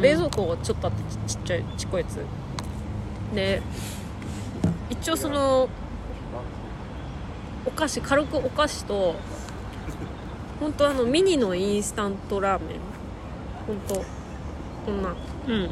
[0.00, 2.24] 冷蔵庫がちょっとあってちちっちゃいちっこいやつ。
[3.34, 3.60] で
[4.90, 5.68] 一応その
[7.66, 9.16] お菓子軽くお菓子と
[10.60, 12.78] 本当あのミニのインスタントラーメン。
[13.66, 15.14] 本当こんな。
[15.46, 15.70] うん。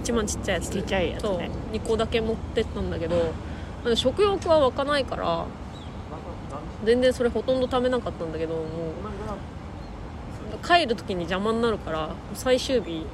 [0.00, 0.70] 一番ちっちゃいやつ。
[0.70, 1.38] ちっちゃいやつそう。
[1.38, 3.32] ね2個だけ持ってったんだけど
[3.94, 5.46] 食欲は湧かないから
[6.84, 8.64] 全然それほとんど食べなかったんだけどもう
[10.58, 13.06] 帰る時に邪魔になるから最終日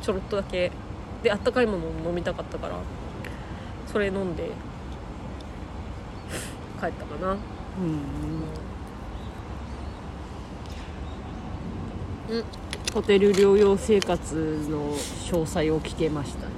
[0.00, 0.70] ちょろっとだけ。
[1.22, 2.74] であったかいものを飲みたかったから
[3.86, 4.50] それ飲んで
[6.80, 7.32] 帰ったかな。
[7.32, 7.38] うん
[12.28, 12.44] うん。
[12.92, 14.34] ホテル療養生活
[14.68, 16.52] の詳細を聞けましたね。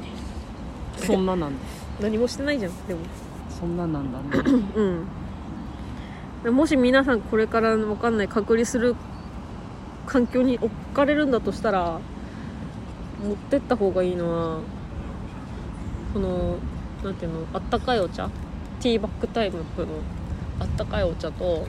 [0.96, 1.56] そんななんだ
[2.00, 3.00] 何もしてないじゃんでも。
[3.50, 4.62] そんななんだね。
[6.44, 6.54] うん。
[6.54, 8.96] もし皆さんこれから分かんない隔離する
[10.06, 12.00] 環境に置かれるんだとしたら
[13.22, 14.60] 持ってった方がいいのは
[16.12, 16.56] この
[17.02, 18.28] なんていうのあったかいお茶
[18.80, 19.64] ティーバッグタイムの
[20.60, 21.66] あったかいお茶と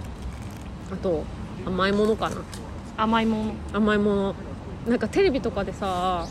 [0.91, 1.23] あと
[1.65, 2.37] 甘いものかな。
[2.97, 3.53] 甘いもの。
[3.73, 4.35] 甘いもの。
[4.87, 6.27] なんかテレビとかでさ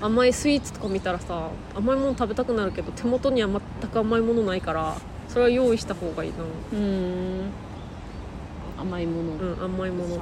[0.00, 4.96] 甘いスイーツとか見たらさ甘いもの食べたくなるけど手元には全く甘いものないから
[5.28, 6.36] それは用意した方がいいな。
[6.38, 7.50] うーん。
[8.76, 10.18] 甘いもの、うん甘いもの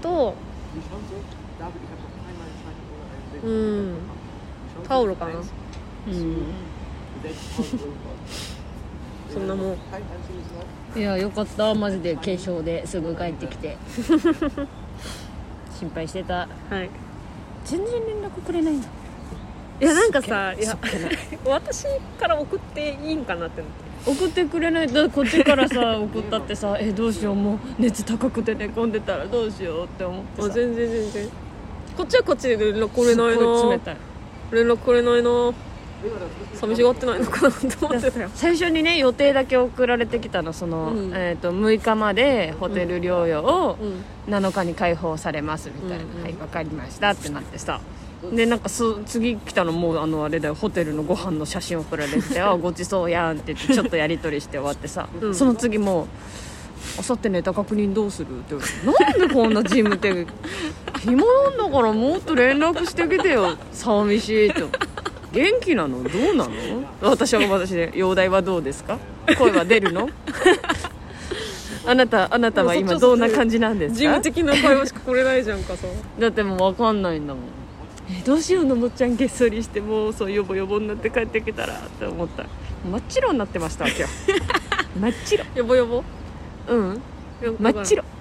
[0.00, 0.34] と
[3.44, 3.96] うん。
[4.86, 5.32] タオルかな。
[5.34, 5.44] うん。
[9.32, 9.76] そんなもん。
[10.96, 11.74] いやよかった。
[11.74, 13.76] マジで軽症ですぐ帰ってきて。
[15.78, 16.48] 心配してた。
[16.70, 16.90] はい。
[17.64, 18.88] 全然連絡くれないんだ。
[19.80, 20.76] いやなんかさいや
[21.46, 21.86] 私
[22.18, 30.48] から送っていいんかなって思って送ってくれないとこっちからさ 送ったってさえどうしようもう熱高くて寝込んでたらどうしようって思ってさ。
[30.48, 31.28] あ全然全然。
[31.96, 33.96] こっちはこっちで連絡くれないすっごい冷なたい。
[34.52, 35.52] 連絡くれないな。
[36.54, 38.10] 寂しがってないのかなって思って。
[38.10, 41.12] たよ最初にね予定だけ送られてきたのその、うん。
[41.14, 44.04] えー、と6日までホテル療養をうん。
[44.32, 46.22] 7日に解放されますみたいな「うんうん。
[46.22, 47.80] はい分かりました」ってなってさ
[48.32, 55.34] でなんかす次来たのもうあのあれだよホテルのご飯の写真送られてて 「あごちそうやん」って言ってちょっとやり取りして終わってさ、うん。
[55.34, 56.06] その次もう
[56.98, 60.26] 「あさってネタ確認どうする?」ってなんでこんな事務って
[61.00, 63.56] 暇なんだからもっと連絡してきてよ。
[63.72, 64.68] 寂しいと。
[65.30, 66.02] 元気なの？
[66.02, 66.50] どうなの？
[67.02, 68.98] 私は私で容体はどうですか？
[69.38, 70.08] 声は出るの？
[71.86, 75.86] あなたあなたは今どんな感じなんです事か務的な会話しかくれないじゃんかさ
[76.18, 77.42] だってもう分かんないんだもん
[78.10, 82.46] えどうしようのもっちゃんげっそりしてもうそうヨボヨボになって帰ってきたらって思った。
[82.90, 84.08] 真っ白になってましたわけよ
[84.98, 85.44] 真っ白。
[85.54, 86.02] よぼよぼ
[86.68, 87.02] うん。
[87.58, 88.04] 真っ白。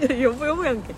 [0.00, 0.94] いやよぼよぼやんけ。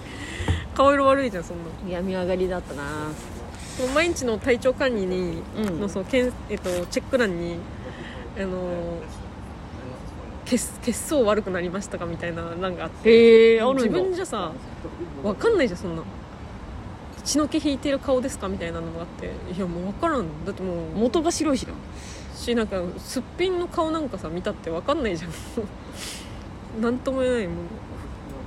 [0.75, 1.65] 顔色悪いじゃんそんな。
[1.89, 2.83] 病み上がりだったな。
[2.83, 5.81] もう毎日の体調管理に、うん。
[5.81, 7.59] のそのけん、えっと、チェック欄に
[8.37, 8.99] あの
[10.45, 13.61] 血血相悪くなりましたかみたいな欄があって。
[13.61, 14.51] 自分じゃさ
[15.23, 16.03] 分かんないじゃんそんな
[17.29, 18.49] 血の気引いてる顔ですか？
[18.49, 20.25] みたいなのがあっていやもう分からん。
[20.47, 21.75] だってもう元が白いしな。
[22.35, 25.33] しなんかすっぴんの顔なんかさ見たって分かんないじゃん。
[26.81, 27.47] なんとも言えない。
[27.49, 27.55] も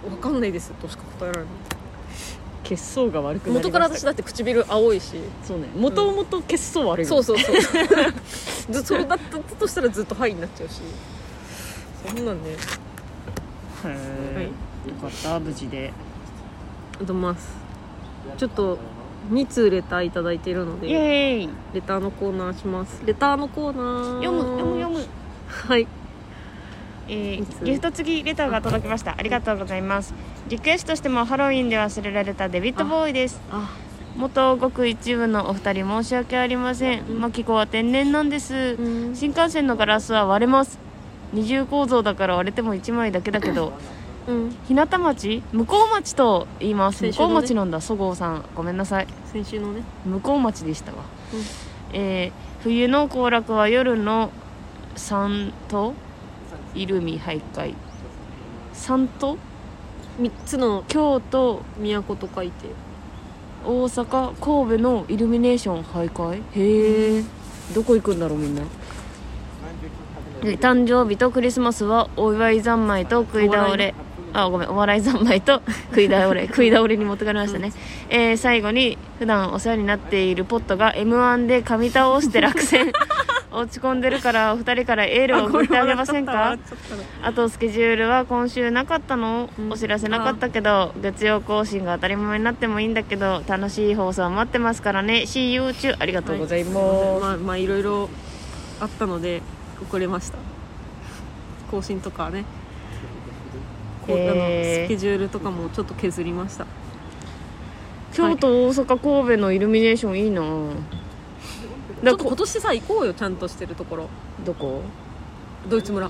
[0.08, 1.48] う分かんないですとしか答えられない。
[2.64, 5.16] 血相が悪くなりました元から私だって唇青いし。
[5.44, 5.68] そうね。
[5.76, 7.56] 元々血相悪いそうそうそう
[8.72, 10.82] ずそうだったとしたらずっと「はい」になっちゃうし。
[12.08, 12.56] そんなんねへ
[13.86, 14.46] え、はい。
[14.46, 14.52] よ
[15.00, 15.40] かった。
[15.40, 15.94] 無事で。
[17.00, 17.61] あとます
[18.38, 18.78] ちょっと
[19.32, 21.50] 2通レターいただいているのイでエーイ。
[21.74, 23.02] レターのコーナーします。
[23.06, 24.24] レターのコーナー。
[24.24, 25.06] 読む読む読む。
[25.48, 25.88] はい。
[27.08, 29.16] えー、ギフト付きレターが届きました。
[29.18, 30.14] ありがとうございます。
[30.48, 33.42] リクエストしてもハロウィンで忘れられたデビッドボーイです。
[33.52, 33.70] あ
[34.16, 37.20] 元ごく一部のお二人申し訳ありません。
[37.20, 38.76] マキコは天然なんです。
[38.80, 39.16] うん。
[39.16, 40.80] 新幹線のガラスは割れます。
[41.34, 43.74] 二重構造だから割れても1枚だけだけど
[44.32, 44.56] うん。
[44.68, 47.04] 日向町向こう町と言います。
[47.06, 47.34] 向こ先週のね。
[47.34, 48.46] う町なんだそごうさん。
[48.56, 49.08] ごめんなさい。
[49.26, 49.84] 先週のね。
[50.06, 50.98] 向こう町でしたわ、
[51.34, 51.40] うん。
[51.94, 54.30] えー冬の行楽は夜の
[54.96, 55.96] 三都？
[56.76, 57.74] イルミ徘徊。
[58.72, 59.38] 三都
[60.20, 61.64] ？3つの京都。
[61.80, 62.68] 都と書いて
[63.66, 67.24] 大阪神戸のイルミネーション徘徊へえ
[67.74, 68.64] どこ行くんだろうみんな
[70.42, 73.94] で誕生日とクリスマスはお祝い三昧と食い倒れ
[74.34, 77.72] あごめんお笑い三昧と 食い倒れ食い倒れに持ってかれましたね、
[78.10, 82.92] えー最後に普段お世話になっているポットが m 1で噛み倒して落選。
[83.54, 86.56] 落ち込んでるからお二人からエールを送ってあげませんか？
[87.22, 95.24] あとスケジュールは今週なかったの、うんお知らせなかったけど月曜更新が当たり前になってもいいんだけど楽しい放送待ってますからね。
[95.26, 96.76] See you 中ありがとうございます、
[97.22, 98.10] まあまあいろいろ
[98.80, 99.42] あったので
[99.86, 100.38] 遅れました。
[101.70, 102.46] 更新とかね
[104.06, 106.66] こうあのスケジュールとかもちょっと削りました。
[108.14, 110.42] 京都、大阪神戸のイルミネーションいいな。
[110.42, 110.74] ちょ
[112.04, 114.10] だっと今年さ行こうよちゃんとしてるところ。
[114.46, 114.82] どこ？
[115.70, 116.10] ドイツ村。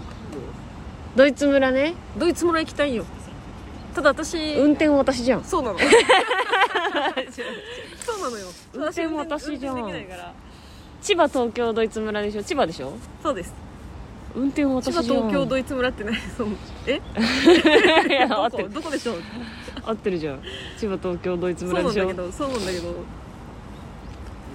[1.16, 1.94] ドイツ村ね。
[2.18, 3.06] ドイツ村行きたいよ。
[3.94, 5.44] ただ私、運転私じゃん。
[5.44, 5.80] そうなの。
[5.84, 5.90] そう
[8.22, 8.48] なのよ。
[8.74, 9.92] 運転も私じゃん。
[11.02, 12.44] 千葉東京ドイツ村でしょ？
[12.44, 12.94] 千葉でしょ？
[13.22, 13.54] そうです
[14.36, 16.52] 運転千葉私じゃん東京ドイツ村って何その
[16.88, 17.02] え？
[18.30, 19.22] 合ってるどこどこでしょう？
[19.86, 20.40] 合ってるじゃん。
[20.78, 22.96] 千葉東京ドイツそうなんだけどそうなんだけど。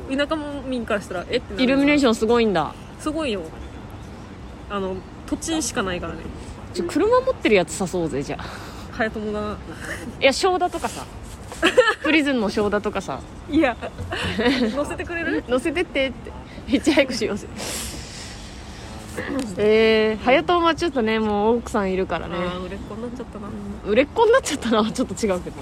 [0.08, 1.36] 田舎民からしたらえ？
[1.38, 1.64] ってなる。
[1.64, 2.72] イルミネーションすごいんだ。
[3.00, 3.42] すごいよ。
[4.70, 4.96] あの
[5.26, 6.20] 土地しかないからね。
[6.74, 8.44] ちょ車持ってるやつ誘おうぜじゃあ。
[8.92, 9.56] 早友が。
[10.20, 11.04] いや正田とかさ。
[12.02, 13.20] プリズンの正田とかさ。
[13.50, 13.76] いや。
[14.74, 15.44] 乗せてくれる？
[15.48, 16.32] 乗せてってって。
[16.70, 17.46] めっちゃ早くしようぜ
[19.58, 22.36] えー、早友はちょっとねもう奥さんいるからね。
[22.36, 23.48] ああ売れっ子になっちゃったな。
[23.84, 24.84] 売れっ子になっちゃったな。
[24.92, 25.56] ちょっと違うけど。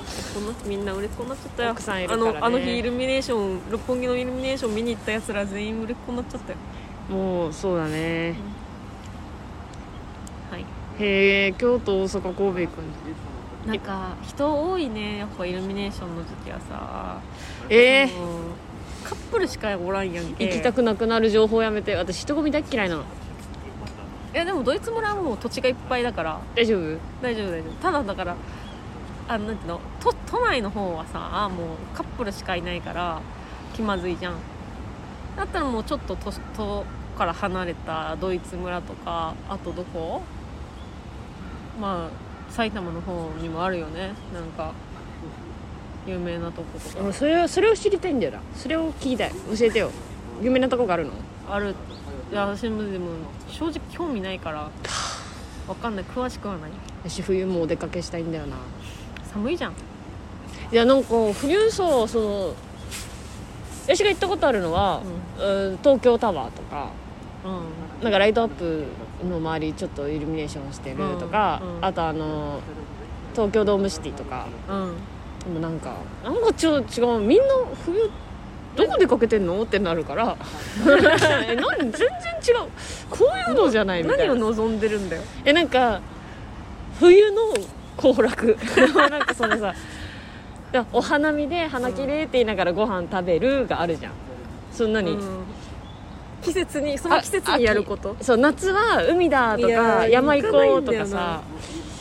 [0.66, 1.70] みんな売れっ子になっちゃったよ。
[1.72, 2.28] 奥さんいるからね。
[2.28, 6.58] あのあの日イルミネーション六本木のイルミネーション見に行ったやつら全員売れっ子になっちゃったよ。
[7.08, 8.34] もうそうだね。
[10.50, 10.64] はい。
[10.98, 12.68] へえ京都大阪神戸行くんだ。
[13.66, 15.18] なんか人多いね。
[15.18, 17.20] やっぱイルミネーションの時期はさ。
[17.70, 18.42] えー、もう
[19.04, 20.46] カップルしかおらんやんけ。
[20.46, 21.94] 行きたくなくなる情報やめて。
[21.94, 23.04] 私人混み大っ嫌いなの
[24.34, 26.40] いやでもドイツ村はもう土地がいっぱいだから。
[26.56, 26.98] 大丈夫？
[27.22, 27.72] 大丈夫大丈夫。
[27.74, 28.36] ただだから
[29.28, 29.80] あなんていうの？
[30.00, 33.22] 都都内の方はさもうカップルしかいないから
[33.74, 34.34] 気まずいじゃん。
[35.36, 36.84] だったらもうちょっと都都
[37.16, 40.22] から離れたドイツ村とかあとどこ？
[41.80, 44.14] まあ埼玉の方にもあるよね。
[44.32, 44.72] なんか
[46.08, 47.04] 有名なとことか。
[47.04, 48.40] 俺それをそれを知りたいんだよな。
[48.56, 49.30] それを聞きたい。
[49.30, 49.92] 教えてよ。
[50.42, 51.12] 有名なとこがあるの？
[51.48, 51.76] ある
[52.34, 53.10] いや私もでも
[53.48, 54.68] 正直興味ないから
[55.68, 56.04] わかんない。
[56.04, 56.70] 詳しくはない。
[57.04, 58.56] 私冬もお出かけしたいんだよな。
[59.32, 59.72] 寒いじゃん。
[60.72, 62.54] いやなんか冬さその
[63.86, 65.00] 私が行ったことあるのは、
[65.38, 65.78] うん。
[65.78, 66.90] 東京タワーとか
[67.44, 68.02] うん。
[68.02, 68.84] なんかライトアップ
[69.30, 71.76] の周りちょっとイルミネーションしてるとか、うん。
[71.76, 71.84] うん。
[71.84, 72.58] あとあの
[73.30, 74.96] 東京ドームシティとかうん。
[75.44, 76.82] でもなんかなんかちょ違
[77.16, 77.20] う。
[77.20, 77.44] みんな
[77.84, 78.10] 冬
[78.76, 79.62] どこ出かけてんの？
[79.62, 80.36] ってなるから。
[81.48, 82.70] えなん全然違う。
[83.10, 84.24] こういうのじゃないみたいな。
[84.34, 85.22] 何を望んでるんだよ。
[85.44, 86.00] えなんか
[86.98, 87.38] 冬の
[87.96, 88.56] 行楽。
[89.10, 89.72] なんかそのさ
[90.72, 94.12] いやお花見で花きれいって言いながらご飯食べるがあるじゃん。
[94.72, 95.44] そんなに、うん。
[96.42, 98.16] 季節にその季節にやること？
[98.20, 101.04] そう夏は海だといやかー山行こうと行かないんだよな。
[101.04, 101.40] かさ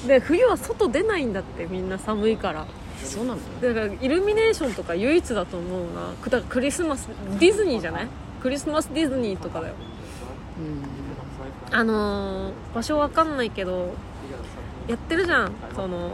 [0.07, 2.65] で冬は外出ないんだってみんな寒いから
[3.03, 3.39] そうなの？
[3.61, 7.07] だからイルミネーションとか唯一だと思うなくだからクリスマス
[7.39, 8.07] ディズニーじゃない？
[8.41, 9.73] クリスマスディズニーとかだよ。
[11.71, 11.75] うん。
[11.75, 13.93] あのー場所わかんないけど
[14.87, 15.51] やってるじゃん。
[15.75, 16.11] その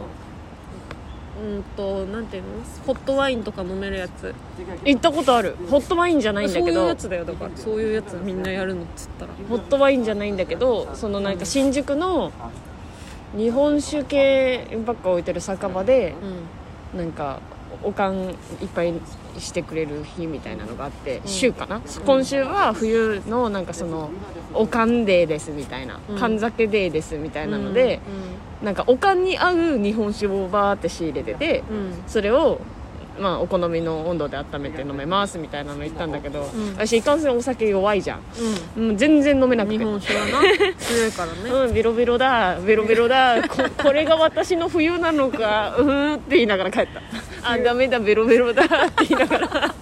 [1.42, 2.48] うんとなんていうの？
[2.86, 4.34] ホットワインとか飲めるやつ。
[4.84, 5.56] 行ったことある。
[5.70, 7.50] ホットワインじゃないんだけどそういうやつだよだから。
[7.56, 9.32] そういうやつみんなやるのっつったら。
[9.48, 12.32] ホットワインじゃないんだけどそのなんか新宿の
[13.36, 16.59] 日本酒系ばっか置いてる酒場でうん
[16.96, 17.40] なんか
[17.82, 18.36] おかんいっ
[18.74, 18.92] ぱい
[19.38, 21.20] してくれる日みたいなのがあって、ん。
[21.24, 24.10] 週かな、今週は冬のなんかその
[24.54, 26.18] おかんデーですみたいな、うん。
[26.18, 28.00] かん酒デーですみたいなので、
[28.62, 31.62] なんかおかんに合う日本酒をバーって仕入れてて
[32.06, 32.60] それを
[33.20, 36.72] まあお好みの温度で温めて飲めますみたいなの言ったんだけど、ん。
[36.74, 38.20] 私いかんせんお酒弱いじゃん。
[38.76, 38.88] うん。
[38.88, 39.78] もう全然飲めなくて。
[39.78, 40.30] 日本酒はな。
[40.78, 41.50] 強いからね。
[41.66, 43.42] うん、ベロベロだベロベロだ。
[43.48, 47.02] ここれが私の冬なのかうーんって言いながら帰った。
[47.50, 49.74] あ ダメだベロベロだって言いながら。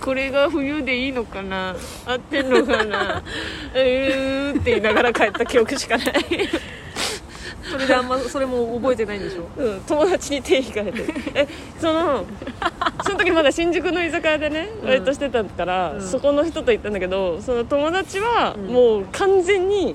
[0.00, 1.76] これが冬でいいのかな？
[2.06, 3.22] 合ってんのかな？
[3.74, 6.08] うーんって言いながら帰った記憶しかない、
[7.70, 9.46] それであんまそれも覚えてないんでしょ？
[9.56, 11.04] うん、友達に手引かれて
[11.34, 11.46] え
[11.78, 12.24] その
[13.04, 14.88] その時まだ新宿の居酒屋でねうん。
[14.88, 16.02] バイトしてたから、うん。
[16.02, 18.66] そこの人と行ったんだけどその友達はうん。
[18.66, 19.94] もう完全に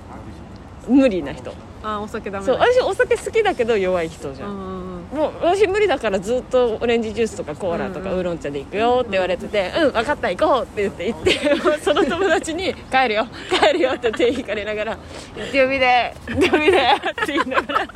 [0.88, 1.52] 無理な人、
[1.84, 8.18] あお酒ダメそうだ私お酒好きだけど弱い人じゃん、うんうんうんもう私無理だからずっとオレンジジュースとかコーラとかうんうん。
[8.18, 14.98] ウーロン茶で行くよって言われてて「うん分かった行こう」って言って行って その友達に「帰るよ帰るよ」って手引かれながら
[15.54, 16.78] 「強火で強火で」
[17.24, 17.88] って言いながら。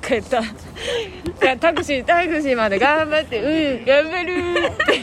[0.00, 0.42] 帰った。
[1.58, 4.32] タクシータクシーまで頑張って「うん頑張る」
[4.70, 5.02] って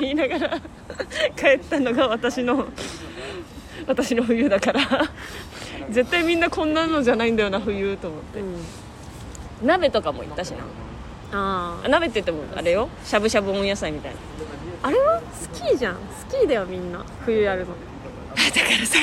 [0.00, 0.60] 言いながら
[1.36, 2.66] 帰ったのが私の
[3.86, 4.80] 私の冬だから。
[5.90, 8.81] 絶対みんなこんなのじゃないんだよな冬と思って。
[9.62, 10.58] 鍋とかも行ったしな。
[11.34, 12.88] ああ鍋って言ってもあれよ。
[13.04, 14.18] しゃぶしゃぶ温野菜みたいな。
[14.82, 15.96] ああれはスキーじゃん。
[16.18, 17.04] スキーだよみんな。
[17.24, 17.68] 冬やるの。
[17.68, 17.76] だか
[18.80, 18.98] らさ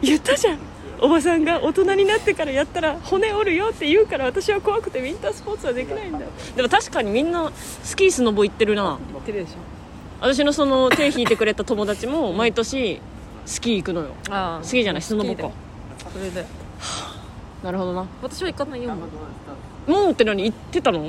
[0.00, 0.58] 言ったじゃん。
[1.00, 6.20] おばさんが大人になってからやったら骨折るよって言うから私は怖くてウィンタースポーツはできないんだ。
[6.20, 8.98] よでも確かにみんなスキースノボ行ってるな。
[9.12, 9.56] 言ってるでしょ。
[10.20, 13.00] 私のその手引いてくれた友達も毎年
[13.44, 14.10] スキー行くのよ。
[14.30, 15.50] あスキーじゃないスノボか。
[16.10, 16.46] それで
[17.62, 18.06] なるほどな。
[18.22, 18.94] 私は行かないよ
[19.86, 21.00] ももうって何行ってたの？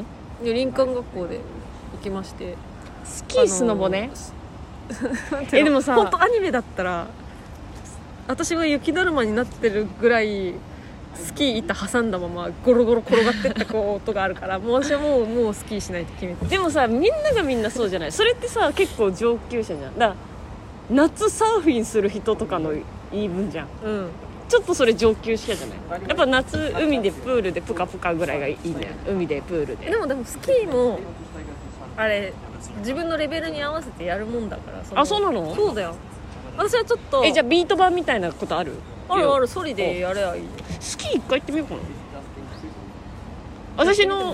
[0.42, 1.42] うで林間学校で行
[2.04, 2.56] きまして。
[3.04, 4.10] スキースノボね、
[5.54, 7.06] ええでもさ本当アニメだったら
[8.28, 10.54] 私は雪だるまになってるぐらい
[11.14, 16.46] スキー板挟んだままゴロゴロ転がってったことがあるからもう私はもうもうスキーしないと決めて。
[16.48, 18.12] でもさみんながみんなそうじゃない？
[18.12, 20.00] それってさ結構上級者じゃん。
[20.00, 20.16] だから
[20.90, 22.72] 夏サーフィンする人とかの
[23.12, 23.68] 言い分じゃん。
[23.84, 24.08] うん
[24.48, 26.02] ちょっとそれ上級者じゃない？
[26.08, 29.90] やっぱ夏海でプールでプカプカぐらいがいいんだよ海でプールで。
[29.90, 31.00] でもでもスキーも
[31.98, 32.34] あれ
[32.80, 35.00] 自分のレベルに合わせてやるもんだからの。
[35.00, 35.54] あそうなの？
[35.56, 35.96] そうだよ。
[36.58, 37.24] 私はちょっと。
[37.26, 38.74] えじゃあビート版みたいなことある？
[39.10, 40.50] あるあるソリでやればいいよ。
[40.80, 41.82] スキー一回行ってみようかな。
[43.78, 44.34] 私の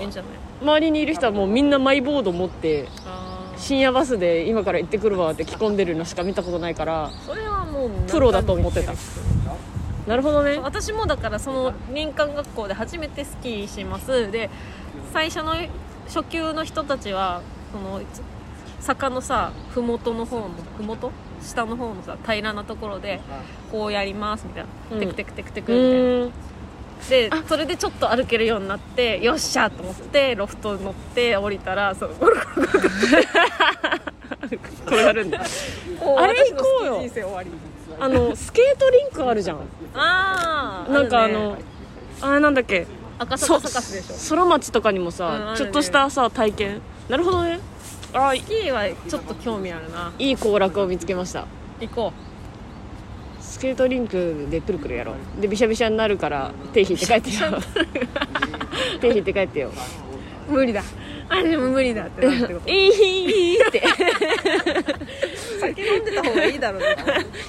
[0.60, 8.92] 周りにいる人はもうみんなマイボード持ってあ深夜バスで今から行ってくるわって着込んでるのしか見たことないからーそれはもうプロだと思ってた
[10.06, 10.58] なるほどね。
[10.58, 14.30] 私もだからその林間学校で初めてスキーします。
[14.30, 14.50] で
[15.12, 15.54] 最初の
[16.06, 17.40] 初級の人たちは
[17.72, 18.00] その
[18.80, 23.20] 坂のさ麓の方の麓下の方のさ平らなところで
[23.70, 25.00] こうやりますみたいな、うん。
[25.00, 27.38] テクテクテクテうクみたいな。
[27.42, 32.82] でそれでちょっと歩けるようになってよっしゃと思ってロフト乗って降りたらそうゴロゴロゴロ
[34.86, 35.40] 転が るんだ。
[35.40, 36.98] あれ行こうよ。
[37.00, 37.50] 人生終わり
[38.02, 39.58] あのスケートリンクあるじゃん。
[39.94, 41.56] ああなんかあの
[42.20, 42.84] あれなんだっけ？
[43.20, 44.14] 赤坂サカスでしょ。
[44.14, 45.56] ス空町とかにもさ、うんね。
[45.56, 46.80] ちょっとしたさ体験。
[47.08, 47.60] なるほどね。
[48.12, 50.12] あーキーはちょっと興味あるな。
[50.18, 51.46] いい行楽を見つけました。
[51.80, 52.12] 行こ
[53.40, 55.12] スケートリンクでくるくるやろ。
[55.12, 57.36] うでびしゃびしゃになるから手引いて帰ってよ。
[59.00, 59.70] 手引いて帰ってよ。
[60.48, 60.82] う無理だ。
[61.28, 62.68] あれでも無理だってなるってこと。
[62.68, 63.84] いいって
[65.68, 66.96] 酒飲んでた方がいいだろうね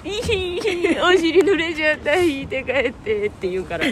[0.03, 0.59] いい
[0.99, 3.86] お尻濡れちゃった引いて帰ってって言うから。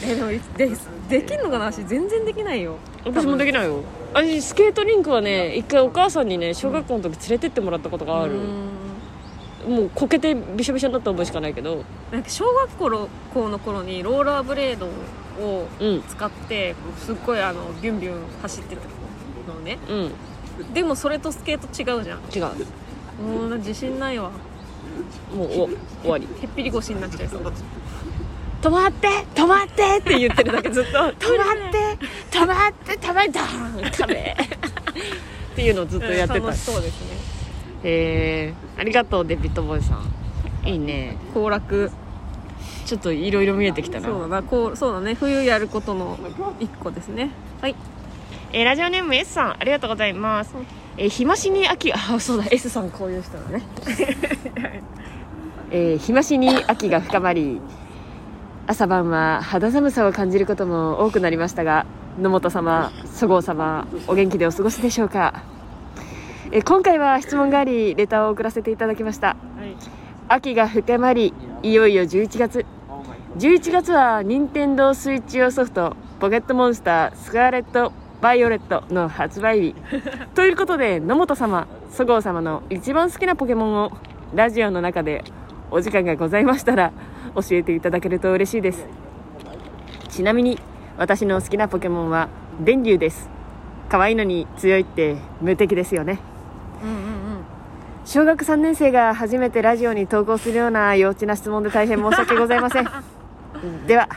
[0.00, 0.70] えでもで
[1.08, 2.76] できんのかな私全然できないよ。
[3.04, 3.82] 私もできないよ。
[4.14, 8.34] 私スケートリンクはね一回お母さんにね小学校の時連れてってもらったことがある、
[9.66, 11.84] もうこけてびしゃびしゃになった覚えしかないけど。
[12.12, 14.86] なんか小学校の頃にローラーブレード
[15.44, 16.02] をうん。
[16.08, 18.82] 使ってすっごいあのビュンビュン走ってた
[19.52, 19.78] のね。
[19.88, 20.72] うん。
[20.74, 22.20] でもそれとスケート違うじゃん。
[22.20, 22.54] 違う
[23.22, 24.30] もう自信ないわ。
[25.34, 25.68] もうお
[26.02, 26.26] 終わり。
[26.40, 27.52] へっぴり腰になっちゃいそう。
[28.62, 30.90] 止まって止まってって言ってるだけずっと。
[31.18, 32.06] 止まって。
[32.30, 36.46] 止まって止まってダーン壁っていうのをずっとやってた。
[36.46, 37.16] 楽しそうですね。
[37.84, 40.68] へえありがとうデビッドボーイさん。
[40.68, 41.16] いいね。
[41.34, 41.90] 行楽。
[42.84, 44.08] ちょっといろいろ見えてきたな。
[44.08, 44.42] そうだな。
[44.42, 45.14] こうそうだね。
[45.14, 46.18] 冬やることの
[46.58, 47.30] 一個ですね。
[47.60, 47.74] はい。
[48.52, 50.54] えーラジオネーム S さんありがとうございます、
[50.98, 53.62] えー日増しに秋あそうだ S さんこういう人だね。
[55.70, 57.60] えー日増しに秋が深まり
[58.66, 61.86] 朝晩は肌寒さを感じることも多くなりましたが
[62.20, 65.42] 野本様そごう様お元気でお過ごしでしょうか、
[66.50, 69.28] えー今回は質問がありレターを送らせていただきました。
[69.28, 69.38] はい
[70.30, 71.32] 秋が深まり
[71.62, 72.66] いよいよ11月。
[73.38, 79.74] 11月は任天堂スイッチ用ソフト「ポケットモンスタースカーレット・バイオレット」の発売日。
[80.34, 83.92] ということで野本様そごう様の一番好きなポケモンを
[84.34, 85.24] ラジオの中で
[85.70, 86.92] お時間がございましたら
[87.34, 88.86] 教えていただけると嬉しいです。
[90.08, 90.58] ちなみに
[90.96, 92.28] 私の好きなポケモンは
[92.60, 93.30] 電流です。
[93.88, 96.18] 可愛いのに強いって無敵ですよね。
[96.82, 97.02] うんうんうん。
[98.04, 102.88] 小学3年生が初めてラジオに投稿するような幼稚な質問で大変申し訳ございません。
[103.86, 104.08] では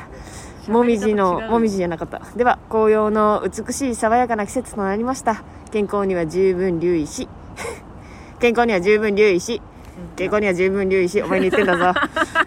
[0.68, 2.22] もみじのもみじじゃなかった。
[2.36, 5.44] では紅葉の美しい爽やかな季節となりました。
[5.72, 7.28] 健康には十分留意し。
[8.40, 9.62] 健康には十分留意し。
[10.16, 11.22] 健康には十分留意し。
[11.22, 12.00] お前に言ってんだぞ。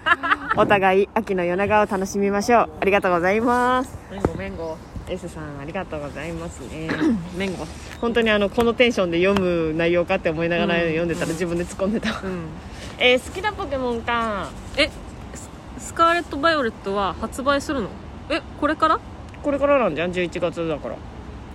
[0.56, 2.68] お互い秋の夜長を楽しみましょう。
[2.80, 3.96] ありがとうございます。
[4.10, 4.76] メンゴメンゴ
[5.08, 6.88] S さんありがとうございますね。
[7.36, 7.66] メンゴ。
[8.00, 10.88] 本当にあのこのテンションで読む内容かって思いながらうん。
[10.88, 12.46] 読んでたら自分で突っ込んでた、うん。
[12.98, 14.48] えー好きなポケモンか。
[14.76, 14.88] え
[15.34, 17.88] ススカーレット・バイオレットは発売するの？
[18.30, 19.00] えこれから？
[19.42, 20.96] これからなんじゃん？11月だから。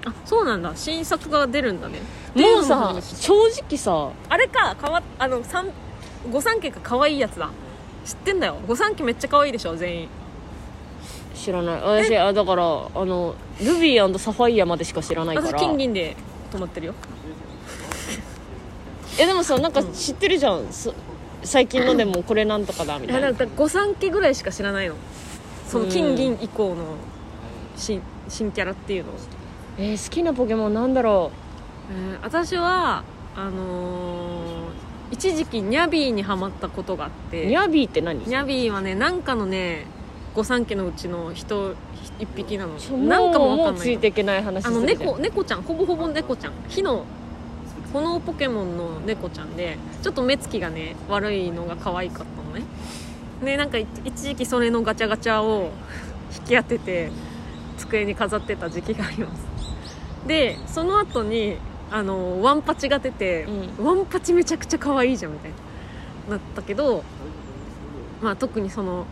[0.05, 0.72] あそうなんだ。
[0.76, 1.99] 新作が出るんだね。
[2.36, 5.70] もうさ正直さたあれかかわあの三
[6.32, 7.49] 御三家が可愛いやつだ。
[8.05, 8.57] 知ってんだよ。
[8.67, 10.09] 御三家めっちゃ可愛いでしょ全員。
[11.36, 11.82] 知らない。
[11.82, 15.47] 私あだからあのルビーサファイアまでしか知らないから。
[15.47, 16.15] 私金銀で
[16.51, 16.93] 止まってるよ。
[19.20, 20.93] えでもさなんか知ってるじゃん、そ
[21.43, 23.28] 最近のでもこれなんとかだみいたいな。
[23.28, 24.95] やだから御三家ぐらいしか知らないの
[25.70, 26.76] その金銀以降の
[27.78, 29.15] 新新キャラっていうのを。
[29.78, 31.32] えー好きなポケモンなんだろ
[31.91, 33.03] えー私は
[33.36, 34.70] あのー
[35.11, 37.45] 一時期ニャビーにはまったことがあっうて。
[37.47, 38.20] ニャビーって何？
[38.20, 39.86] ニャビーはねなんかのね
[40.36, 41.76] 御三家のうちの人
[42.20, 42.76] 一匹なの。
[42.78, 45.61] ちょなんかもわかんもうなついていけない話あのするじゃん猫猫ちゃん。
[45.61, 46.53] ほぼほぼ猫ちゃん。
[46.67, 47.05] 火の
[47.93, 52.63] 炎ポケモンの猫ちゃんでちょっと目つきがね悪いのが可愛かったのね
[53.43, 55.71] でなんか一一時期それのガチャガチャを
[56.35, 57.09] 引き当てて
[57.77, 59.47] 机に飾ってた時期があります。
[60.27, 61.57] でその後に
[61.91, 63.47] あのワンパチが出て、
[63.79, 65.51] うワンパチめちゃくちゃ可愛いじゃんみたい
[66.27, 67.03] ななったけど
[68.21, 69.05] まあ特にその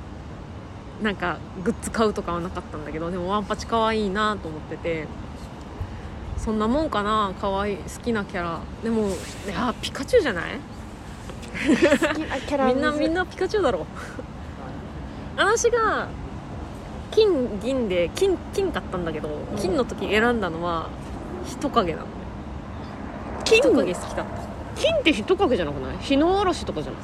[1.01, 5.07] なんかグッズ買うとかはなかったんだけどでもワンパチ可愛いなと思ってて
[6.37, 8.59] そんなもんかな可愛い好きなキャラ。
[8.83, 9.11] でもい
[9.49, 10.59] やピカチュウじゃない？
[12.67, 13.85] みんなみんなピカチュウだろ。
[15.35, 16.07] 私が
[17.11, 19.29] 金銀で金金買ったんだけど
[19.59, 20.89] 金の時選んだのは
[21.45, 22.05] 人影なの
[23.43, 23.59] 金？
[23.59, 24.25] 人影好きだった。
[24.75, 25.97] 金って人影じゃなくない？
[25.99, 27.01] 日の嵐とかじゃない？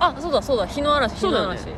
[0.00, 0.66] あそうだそうだ。
[0.66, 1.60] 日の嵐日そうだよね。
[1.60, 1.68] の嵐、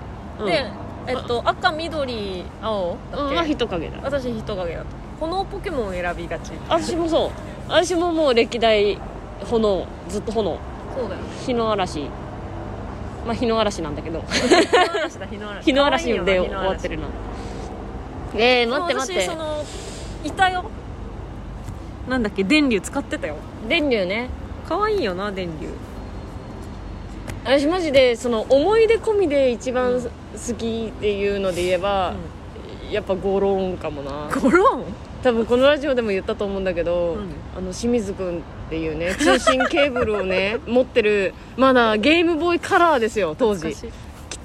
[0.41, 0.47] うん。
[0.47, 0.71] で
[1.07, 3.99] えっと赤緑青だっけ、うんは人影だ。
[4.03, 4.91] 私人影だった。
[5.19, 6.53] このポケモンを選びがち。
[6.69, 7.31] 私もそう。
[7.69, 8.99] 私ももう歴代
[9.45, 10.59] 炎ずっと炎
[10.97, 12.01] そうだよ日の嵐。
[13.27, 14.23] まあ日の嵐なんだけど。
[15.63, 17.07] 日の嵐で終わってるな
[18.35, 19.23] えー、待って待って。
[19.23, 19.65] 私その
[20.25, 20.65] いたよ。
[22.09, 23.37] なんだっけ電流使ってたよ。
[23.69, 24.31] 電流ね。
[24.69, 25.69] 可愛いよな電流。
[27.45, 32.15] 私マジでその思い出込みで一番好きっていうので言えば、
[32.91, 34.29] やっぱゴローンかもな。
[34.41, 34.85] ゴロン
[35.23, 37.29] 多分このラジオでも言ったと思うんだけど、うん。
[37.57, 43.75] あの清水君っていうね通信ケーブルをね 持ってるまだゲームボーイカラーですよ当時。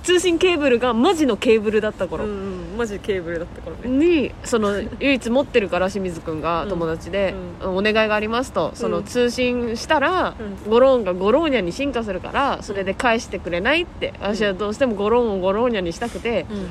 [0.01, 3.89] 通信ケーブルがマジのケーブルだった頃、うんうんマジケーブルだった頃ね。
[3.89, 6.69] にその唯一持ってるから清水君がうん。
[6.69, 10.35] 友達で、うお願いがありますとその通信したら、
[10.67, 14.13] うゴローンがゴローニャに進化するからそれで返してくれないって。
[14.19, 16.45] 私はどうしてもゴローンをゴローニャにしたくて。
[16.49, 16.69] うん。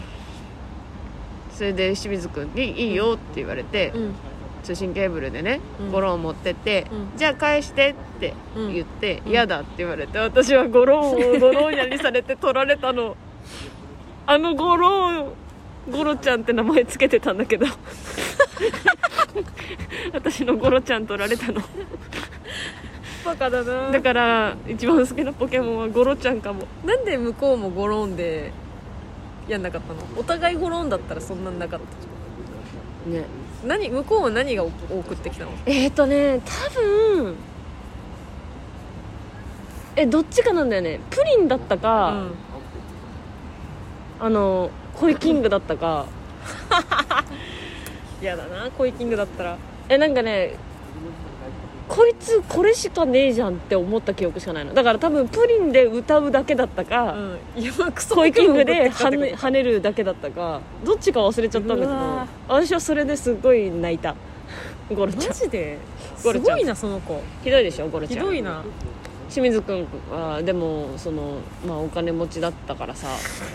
[1.53, 4.15] それで清水君に「いいよ」って言われて、うん
[4.65, 5.93] 通信ケーブルでね、うん。
[5.93, 7.19] ゴローン持ってって、うん。
[7.19, 9.31] じゃあ返してって言ってうん。
[9.31, 13.17] 嫌、だって言われて私はゴローンをゴローニャにされて 取られたの。
[14.27, 15.33] あのゴローン
[15.93, 17.67] ゴロちゃんって名前つけてたんだけど。
[20.15, 21.61] 私のゴロちゃん取られたの。
[23.25, 23.91] バカだな。
[23.91, 26.67] だから一番好きなポケモンはゴロちゃんかも。
[26.85, 28.53] なんで向こうもゴロンで
[29.47, 30.01] やんなかったの？
[30.17, 31.87] お互いゴロンだったらそんなんなかった。
[33.11, 33.25] じね
[33.67, 34.73] 何向こうは何が送
[35.15, 35.51] ってきたの？
[35.67, 37.37] えっ、ー、とね多分
[39.97, 41.01] えどっちかなんだよね。
[41.11, 42.25] プリンだったか、
[44.21, 46.07] あのコイキングだったか。
[48.21, 49.57] 嫌だなコイキングだったら。
[49.89, 50.57] えなんかね
[51.87, 54.73] こいつこれしかねえじゃんって思った記憶しかないの。
[54.73, 57.39] だから多分プリンで歌うだけだったか、うん。
[57.57, 61.93] 今クソコイキングで跳ね跳ねるだけだったかどっちか忘れちゃったんだけど
[62.49, 64.17] 私はそれですごい泣いた。
[64.95, 65.29] ゴロちゃん。
[65.29, 65.79] マジで？
[66.17, 67.23] すごいなその子。
[67.43, 68.19] ひどいでしょゴロちゃん。
[68.19, 68.63] ひどいな。
[69.29, 73.09] 清水君はでもその、まあ、お金持ちだったからさ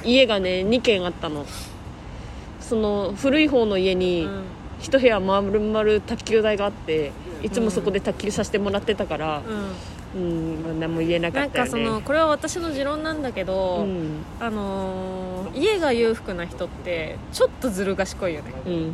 [0.04, 1.46] 家がね2軒あったの。
[2.60, 4.44] その古い方の家うにん
[4.82, 7.12] 一部屋丸々卓球台があって
[7.44, 9.72] いつもそこで卓球させてもらってたからうん。
[10.16, 11.72] うん、まあ、何も言えなかなんったよね。
[11.72, 14.24] かそのこれは私の持論なんだけど、うん。
[14.40, 18.54] あのー家が裕福な人ってちょっとずる賢いよね。
[18.66, 18.94] うん。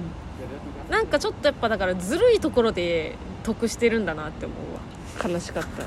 [0.89, 5.29] なんかちょっとやっぱだからずるいところで得してるんだなって思うわ。
[5.29, 5.85] 悲しかった。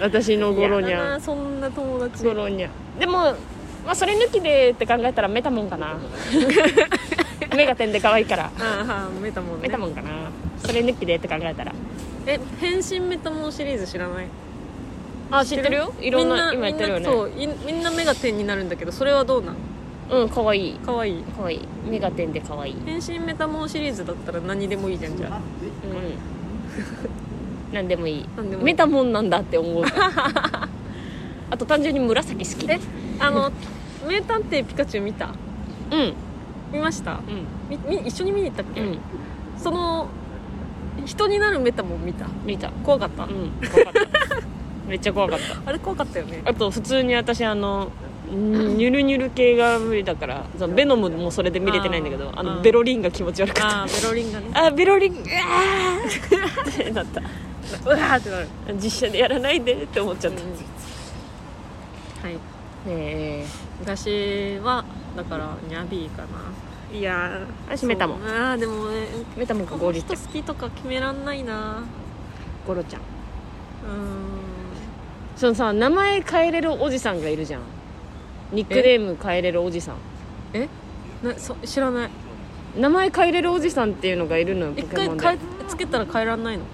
[0.04, 2.24] 私のゴロニャそんな友達。
[2.24, 3.34] ゴロニャでも、
[3.84, 5.96] まあ、それ抜きでって考えたらメタモンかな。
[7.56, 8.44] 目が点で可愛いから。
[8.44, 9.68] ああはあメタモンね。
[9.68, 10.10] メタモンかな。
[10.58, 11.72] それ抜きでって考えたら。
[12.26, 14.26] え変身メタモンシリーズ知らない？
[15.30, 15.92] あ知ってるよ？
[16.00, 17.06] いろんなみ今やってるよね。
[17.06, 19.56] みんなそういみんな目が点になるんだけどそれはどうなん？
[20.10, 20.74] うん可愛い。
[20.74, 21.10] かわい？
[21.20, 21.60] い可愛い。
[21.88, 22.76] 目が点で可愛い。
[22.84, 25.30] 変身メタモンシリーズだったら何でもいいじゃんじゃあ。
[25.30, 25.42] うん。
[27.72, 28.26] 何でもいい。
[28.62, 29.84] メタモンなんだって思う。
[31.50, 32.70] あと単純に紫好き。
[32.70, 32.78] え？
[33.20, 33.50] あの
[34.06, 35.30] 名探偵ピカチュウ見た？
[35.90, 36.14] うん。
[36.72, 37.12] 見ました？
[37.12, 37.46] うん。
[37.68, 38.98] みみ一緒に見に行ったっけ、うん。
[39.56, 40.08] その
[41.04, 42.26] 人になるメタモン見た。
[42.44, 42.70] 見た。
[42.84, 44.00] 怖かった、うん怖かった。
[44.88, 45.56] めっちゃ怖かった。
[45.64, 46.42] あれ怖かったよね。
[46.44, 47.90] あと普通に私あの
[48.30, 53.78] ニュルニュル系が無理だからそのベノムもそれで見れてないんだけどあのあーベロリンが気持ち悪かった。
[53.80, 54.46] ああベロリンがね。
[54.54, 57.20] あベロリンうわーってなった。
[57.20, 58.48] うわーってなる、
[58.82, 60.40] 実写でやらないでって思っちゃった、
[62.26, 62.36] はい
[62.88, 63.46] ねえ
[63.82, 64.84] 私は
[65.16, 66.28] だからニャビーかな。
[66.90, 68.28] いやー私メタモンそう。
[68.28, 71.82] あーでもねメタモンかゴリちゃん人好きとか決めらんないな。
[72.66, 73.00] ゴロちゃん。
[73.00, 73.04] う
[75.36, 77.60] そのさ名前変えれるおじさんがいるじゃん。
[78.52, 79.96] ニックネーム変えれるおじさん。
[80.54, 80.68] ーんえ？
[81.22, 82.10] なそ知らない。
[82.76, 85.22] 名前変えれるおじさんっていうのがいるのよポ一ケモンで。
[85.22, 86.64] 回変えつけたら変えらんないの？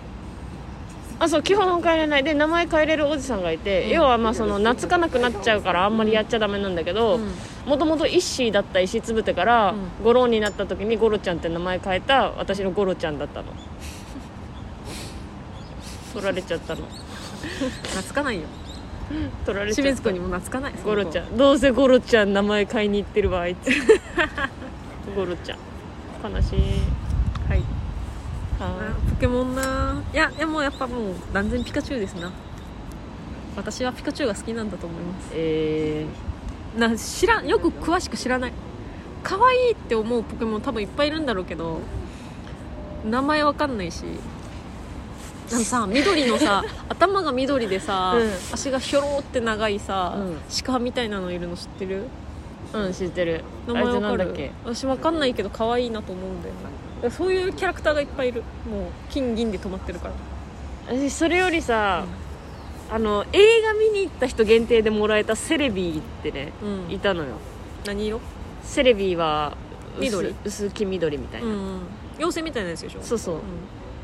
[1.18, 2.24] あそう基本変えれない。
[2.24, 3.90] で名前変えれるおじさんがいて、うん。
[3.90, 7.30] 要はまあその懐かなくなっちゃうからあんまりやっちゃダメなんだけどうん。
[7.66, 10.04] もともとイッシーだった石つぶてから、うん。
[10.04, 13.52] ゴローになった時にゴロちゃんって名前変えた私のゴロちゃんだったの。
[16.12, 16.82] 取られちゃったの。
[17.90, 18.42] 懐かないよ。
[19.44, 19.82] 取られちゃった。
[19.82, 20.74] 清水君にも懐かない。
[20.84, 21.28] ゴロちゃん。
[21.28, 23.70] んどうせゴロちゃん名前買いに行ってるわあいつ。
[25.14, 25.58] ゴロちゃん。
[26.32, 26.60] 悲しい。
[27.48, 27.58] はい。
[27.58, 27.64] は
[28.60, 32.30] あポケモンないやでもやっぱもう断然ピカチュウですな。
[33.56, 35.30] 私はピカチュウが好きなんだと思います。
[35.32, 36.06] え
[36.76, 38.52] な知らんよく詳しく知らない。
[39.22, 41.80] 可愛いって思うポケモン多分いっぱいいるんだろうけど
[43.08, 44.04] 名前わかんないし。
[45.52, 48.30] あのさ緑のさ 頭が緑でさ、うん。
[48.52, 50.36] 足がひょろって長いさ、うん。
[50.64, 52.04] 鹿みたいなのいるの知ってる？
[52.72, 53.44] ー、うん知ってる。
[53.66, 54.14] 名前わかる。
[54.14, 54.50] んだっけ？
[54.64, 56.60] 私わかんないけど可愛いなと思うんだよね
[57.10, 58.42] そういうキャラクターがいっぱいいる。
[58.70, 60.14] もう金銀で止まってるから。
[60.86, 62.04] 私それよりさ、
[62.90, 66.92] あの映画見に行った人限定でもらえたセレビーってね、うん。
[66.92, 67.36] いたのよ。
[67.86, 68.20] 何色？
[68.62, 69.56] セレビーは
[69.98, 70.34] 薄緑。
[70.44, 71.80] 薄黄緑みたいな、うん
[72.16, 73.02] 妖精みたいなやつでしょ？
[73.02, 73.36] そうそう。
[73.36, 73.40] う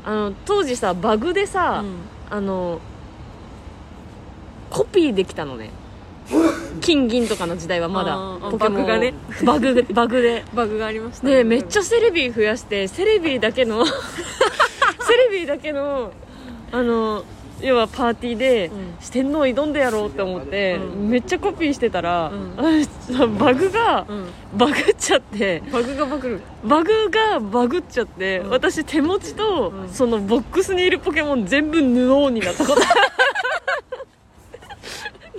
[0.03, 1.95] あの当時さバグでさ、んうん。
[2.29, 2.79] あの
[4.69, 5.69] コピーできたのね
[6.79, 8.15] 金銀とかの時代はまだ
[8.49, 8.85] ポケモンを。
[8.85, 9.13] バグがね。
[9.43, 10.43] バグバグで。
[10.53, 16.11] バグがありましたでめっちゃセレビー増やしてセレビーだけの セレビーだけの
[16.71, 17.23] あの
[17.61, 18.95] 要はパーティーで、うん。
[18.99, 21.09] 四天王挑んでやろうって思って、うん。
[21.09, 22.55] めっちゃコピーしてたら、うん。
[22.57, 24.25] あ バグがうん。
[24.57, 26.41] バグっちゃってバグがバグる。
[26.63, 28.49] バグがバグっちゃって、うん。
[28.49, 29.89] 私手持ちと、うん。
[29.89, 32.81] そのボックスにいるポケモン全部ヌオーになったこと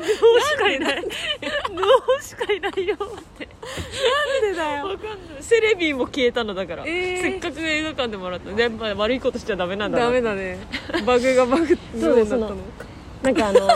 [0.00, 1.02] しかいない。
[1.02, 1.08] ヌ
[1.82, 2.98] オーしかいないよっ
[3.38, 3.48] て。
[4.42, 5.42] なんでだわかんない。
[5.42, 7.22] セレビーも消えたのだから、えー。
[7.22, 8.50] せっかく映画館でもらった。
[8.60, 10.06] やっぱ悪いことしちゃダメなんだな。
[10.06, 10.58] ダメだね。
[11.06, 12.56] バグがバグってそうでうになったの？
[13.22, 13.68] なんかあの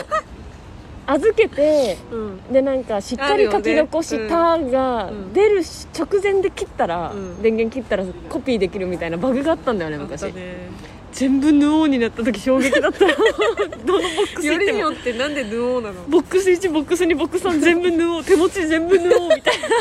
[1.09, 2.43] 預けてうん。
[2.51, 5.33] でなんかしっかり書き残したがうん。
[5.33, 7.41] 出るし直前で切ったら、うん。
[7.41, 10.69] 電源切ったらコピーできるみたいなバグがあったんだよねあ昔ったね
[11.11, 13.07] 全部ヌオーになった時衝撃だった。
[13.07, 13.15] よ
[13.85, 16.03] どのボックスよりによってなんでヌオーなの？
[16.07, 18.23] ボックス1ボックス2ボックス3全部ヌオー。
[18.23, 19.67] 手持ち全部ヌオーみたいな。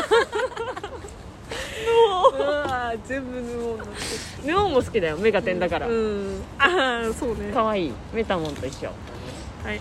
[2.36, 3.92] うわー全部ヌオーになって
[4.46, 6.42] ヌオーも好きだよメガテンだから、うん。
[6.58, 7.52] ああそうね。
[7.52, 7.86] かわい。
[7.86, 8.88] いメタモンと一緒。
[9.64, 9.80] はい。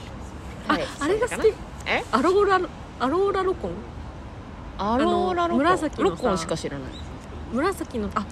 [0.68, 0.84] はい。
[0.84, 1.48] ああれが好き。
[1.86, 2.04] え？
[2.12, 2.60] アローラ
[3.00, 3.72] アローラロコン？
[4.78, 5.58] アローラロコン。
[5.60, 6.24] 紫のさ。
[6.24, 6.88] ロコンしか知らない。
[7.54, 8.26] 紫のあ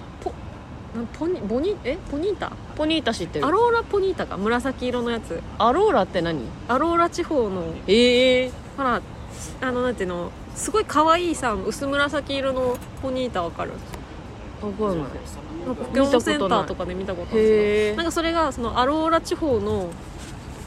[1.18, 2.52] ポニボニえポニータ？
[2.76, 3.46] ポニータ知ってる。
[3.46, 4.36] アローラポニータか。
[4.36, 5.42] 紫色のやつ。
[5.58, 6.40] アローラって何？
[6.68, 8.52] アローラ地方のええ。
[8.76, 9.02] ほら
[9.60, 10.30] あのなんていうの？
[10.54, 13.72] すごい可愛いさ薄紫色のポニータわかる？
[14.62, 15.08] わかんない。
[15.66, 17.96] ポケモンセンターとかで見たことあるへえ。
[17.96, 19.90] なんかそれがそのアローラ地方の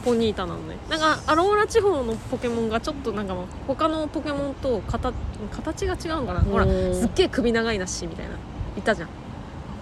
[0.04, 3.34] ポニータなのねなんかアローラ地方のポケモンがちょっとなんか
[3.66, 5.14] 他のポケモンと形
[5.50, 6.40] 形が違うんかな。
[6.40, 8.34] ほらうんすっげえ首長いなしみたいな。
[8.76, 9.08] いたじゃん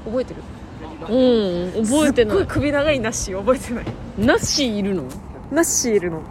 [0.06, 0.42] 覚えてる？
[1.08, 3.84] うん覚えてすっごない首長いなし覚えてない。
[4.18, 5.04] ナッシーいるの？
[5.50, 6.22] ナッシーいるの。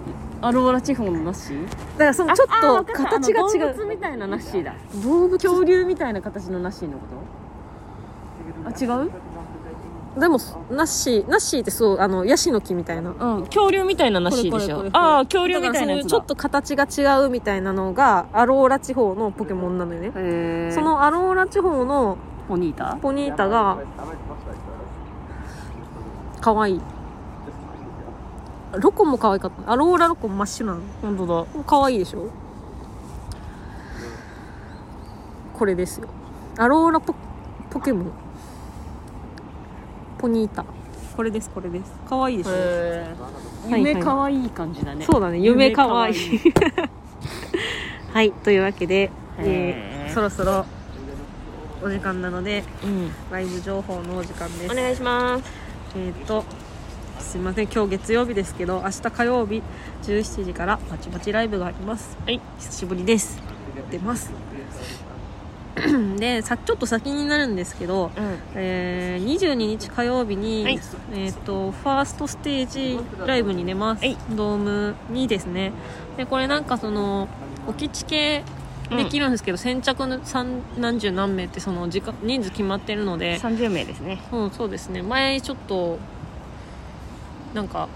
[0.41, 1.65] アローラ地方のナッシー？
[1.65, 4.75] だからそのちょっと形が違動物うみたいなナッシーだ。
[5.03, 5.37] 動物？
[5.37, 7.05] 恐竜みたいな形のナッシーのこ
[8.63, 8.69] と？
[8.69, 9.11] あ違う？
[10.19, 10.37] でも
[10.71, 13.11] ナッシーナッシーってそうあのヤシの木みたいな。
[13.11, 15.77] うん恐竜みたいなナッシーでしこれこれこれょああ恐竜みたいなやつだ。
[15.77, 20.07] だからそういうちょっと形が違うみたいなのがアローラ地方のポケモンなのよね。
[20.07, 20.11] へ
[20.69, 22.17] えそのアローラ地方の
[22.47, 22.97] ポニータ？
[23.01, 23.77] ポニータが
[26.41, 26.81] 可愛い。
[28.77, 29.71] ロコも可愛かった。
[29.71, 30.81] アローラロコ真っ白なの。
[31.01, 31.63] 本当だ。
[31.65, 32.29] 可愛いでしょ？
[35.53, 36.07] これですよ。
[36.57, 37.15] アローラポ
[37.69, 38.11] ポケモン。
[40.17, 40.65] ポニータ。
[41.15, 41.93] これですこれです。
[42.09, 43.15] 可愛いでしょ、へえ
[43.71, 45.05] はい夢かわいい感じだね。
[45.05, 45.39] そうだね。
[45.39, 46.13] 夢かわい。
[48.13, 50.13] はいというわけで、えー。
[50.13, 50.65] そろそろ
[51.85, 53.11] お時間なのでうん。
[53.31, 54.71] ライブ情報のお時間です。
[54.71, 55.43] お願いします。
[55.95, 56.43] えっ、と
[57.19, 57.67] すいません。
[57.67, 59.61] 今日月曜日ですけど明日火曜日
[60.01, 62.17] 17時からバチバチライブがあります。
[62.25, 62.41] はい。
[62.57, 63.39] 久しぶりです。
[63.91, 64.31] 出ます。
[66.17, 68.39] でさちょっと先になるんですけど、うん。
[68.55, 70.79] えー、22日火曜日に、はい。
[71.13, 74.17] えー、とファーストステージライブに出ます、はい。
[74.31, 75.71] ドームにですね。
[76.17, 77.27] でこれなんかその
[77.67, 78.43] 置きチケ
[78.89, 83.39] できるんですけど、先着の三何十何名ってその時間人数決まってるので。
[83.39, 84.21] 30名ですね。
[84.31, 85.01] うん、そうですね。
[85.01, 85.97] 前ちょっと
[87.53, 87.87] なんか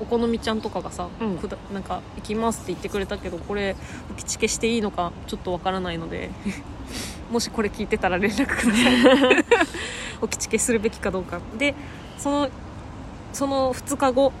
[0.00, 1.38] お好みちゃんとかがさ、うん。
[1.72, 3.76] なんか行きますって言ってくれたけどこれ
[4.10, 6.30] 置きチケしていいのかちょっとわからないので
[7.30, 9.44] もしこれ聞いてたら連絡ください。
[10.20, 11.40] 置きチケするべきかどうか。
[11.58, 11.74] で
[12.16, 12.48] その
[13.32, 14.32] その2日後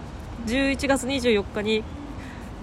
[0.46, 1.84] 11月24日に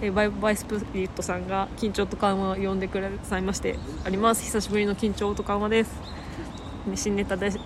[0.02, 4.42] えーバイバイスプリットさんが緊張と緩和を呼んでくださいましてあります。
[4.42, 5.92] 久しぶりの緊張と緩和です。
[6.86, 7.58] ね新ネタです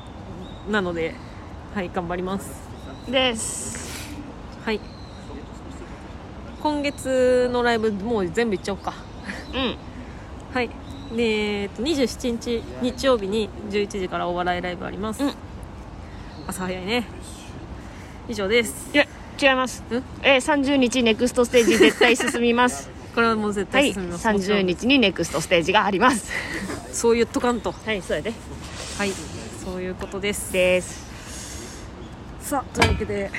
[0.69, 1.15] なので
[1.75, 2.69] はい頑張ります。
[3.11, 4.17] です。
[4.65, 4.81] はい。
[6.63, 8.95] 今月のライブもう全部いっちゃおうか。
[9.55, 9.77] うん。
[10.55, 10.71] はい。
[11.17, 15.33] で、えっと、27日日曜日に11時からお笑いライブあります、うん。
[16.47, 17.05] 朝早いね。
[18.29, 18.91] 以上です。
[18.95, 19.07] いや
[19.41, 19.83] 違います。
[19.91, 20.03] ん？
[20.23, 22.91] えー、30日ネクストステージ絶対進みます。
[23.15, 26.31] これはもう絶はい対進みます、30日にネクストステージがあります。
[26.93, 27.73] そう言っとかんと。
[27.73, 28.33] はいそうやで。
[28.99, 29.13] はい
[29.65, 30.53] そういうことです。
[30.53, 31.09] です。
[32.41, 33.31] さあというわけで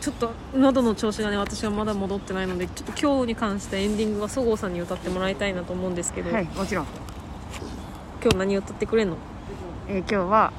[0.00, 6.86] ちょっと喉の調子がね私はまだ戻ってないのでちょっと今日に関してエンディングはそごうさんに歌ってもらいたいなと思うんですけど、はいもちろん、
[8.22, 9.16] 今日何歌ってくれんの？
[9.88, 10.52] えー、今日は、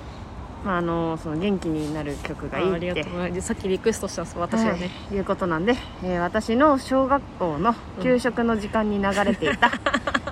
[0.63, 3.41] まあ、あのその元気になる曲がいいって。
[3.41, 9.71] さっきリクエストしたんです私はね、はい、いうことなんで、えー私の小学校の給食の時間に流れていた、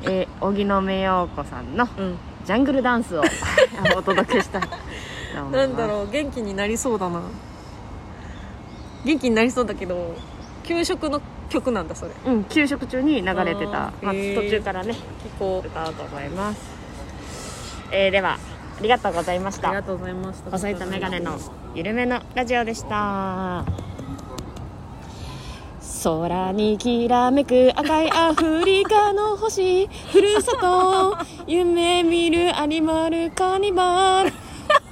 [0.03, 2.17] えー荻野目洋子さんのうん。
[2.45, 3.21] ジャングルダンスを
[3.95, 4.61] お届けしたい
[5.51, 7.21] なんだろう元気になりそうだな。
[9.05, 10.15] 元気になりそうだけど
[10.63, 12.11] 給食の曲なんだそれ。
[12.25, 13.91] うん給食中に流れてた。
[14.01, 16.59] まあ、途中からね結構歌おうと思います、
[17.91, 18.50] えーではあ
[18.81, 19.69] りがとうございました。
[19.69, 20.51] ありがとうございました。
[20.51, 21.37] 細いとメガネの
[21.75, 23.63] 緩めのラジオでした。
[26.03, 29.87] 空にきらめく赤いアフリカの星。
[29.87, 31.17] ふるさと。
[31.45, 34.33] 夢見るアニマルカニバル。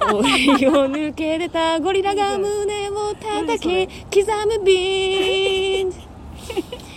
[0.00, 3.86] 檻を抜け出たゴリラが胸を叩き
[4.24, 6.89] 刻むビーン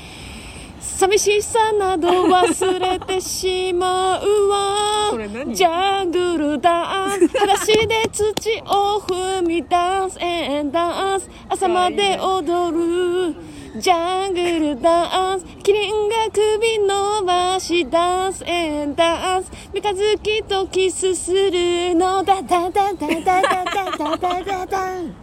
[0.94, 5.12] 寂しさなど忘れてしまうわ。
[5.52, 7.28] ジャングルダンス。
[7.36, 13.36] 裸足で土を踏みダンスエンダンス朝まで踊る。
[13.76, 15.46] ジャングルダンス。
[15.64, 18.44] キリンが首伸ばしダンス。
[18.46, 22.24] エンダンス三日月とキスするの。
[22.24, 25.16] ダダダダダダダダダダダン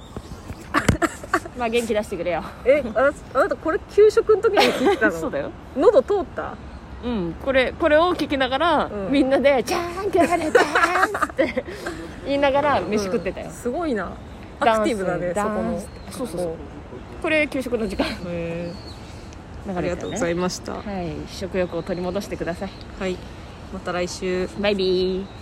[1.60, 2.42] まあ元気出してくれよ。
[2.64, 5.12] えああなたこれ給食の時に聞いてたの？
[5.20, 5.50] そうだよ。
[5.76, 6.54] 喉通った？
[7.04, 9.12] うん、これこれを聞きながら、うん。
[9.12, 11.64] みんなで「ジャングルダンス!」って
[12.26, 14.12] 言いながら飯食ってたよ、すごいな。
[14.58, 15.78] アクティブだねそこの。
[15.78, 15.88] ス。
[16.18, 16.52] そうそうそう。
[17.22, 18.06] これ給食の時間。
[18.26, 18.72] へ
[19.66, 19.78] 流ー。
[19.78, 19.96] ありれてたね。
[19.96, 20.72] がとうございました。
[20.72, 21.12] はい。
[21.28, 22.70] 食欲を取り戻してください。
[22.98, 23.16] はい。
[23.72, 24.48] また来週。
[24.58, 25.39] バイビー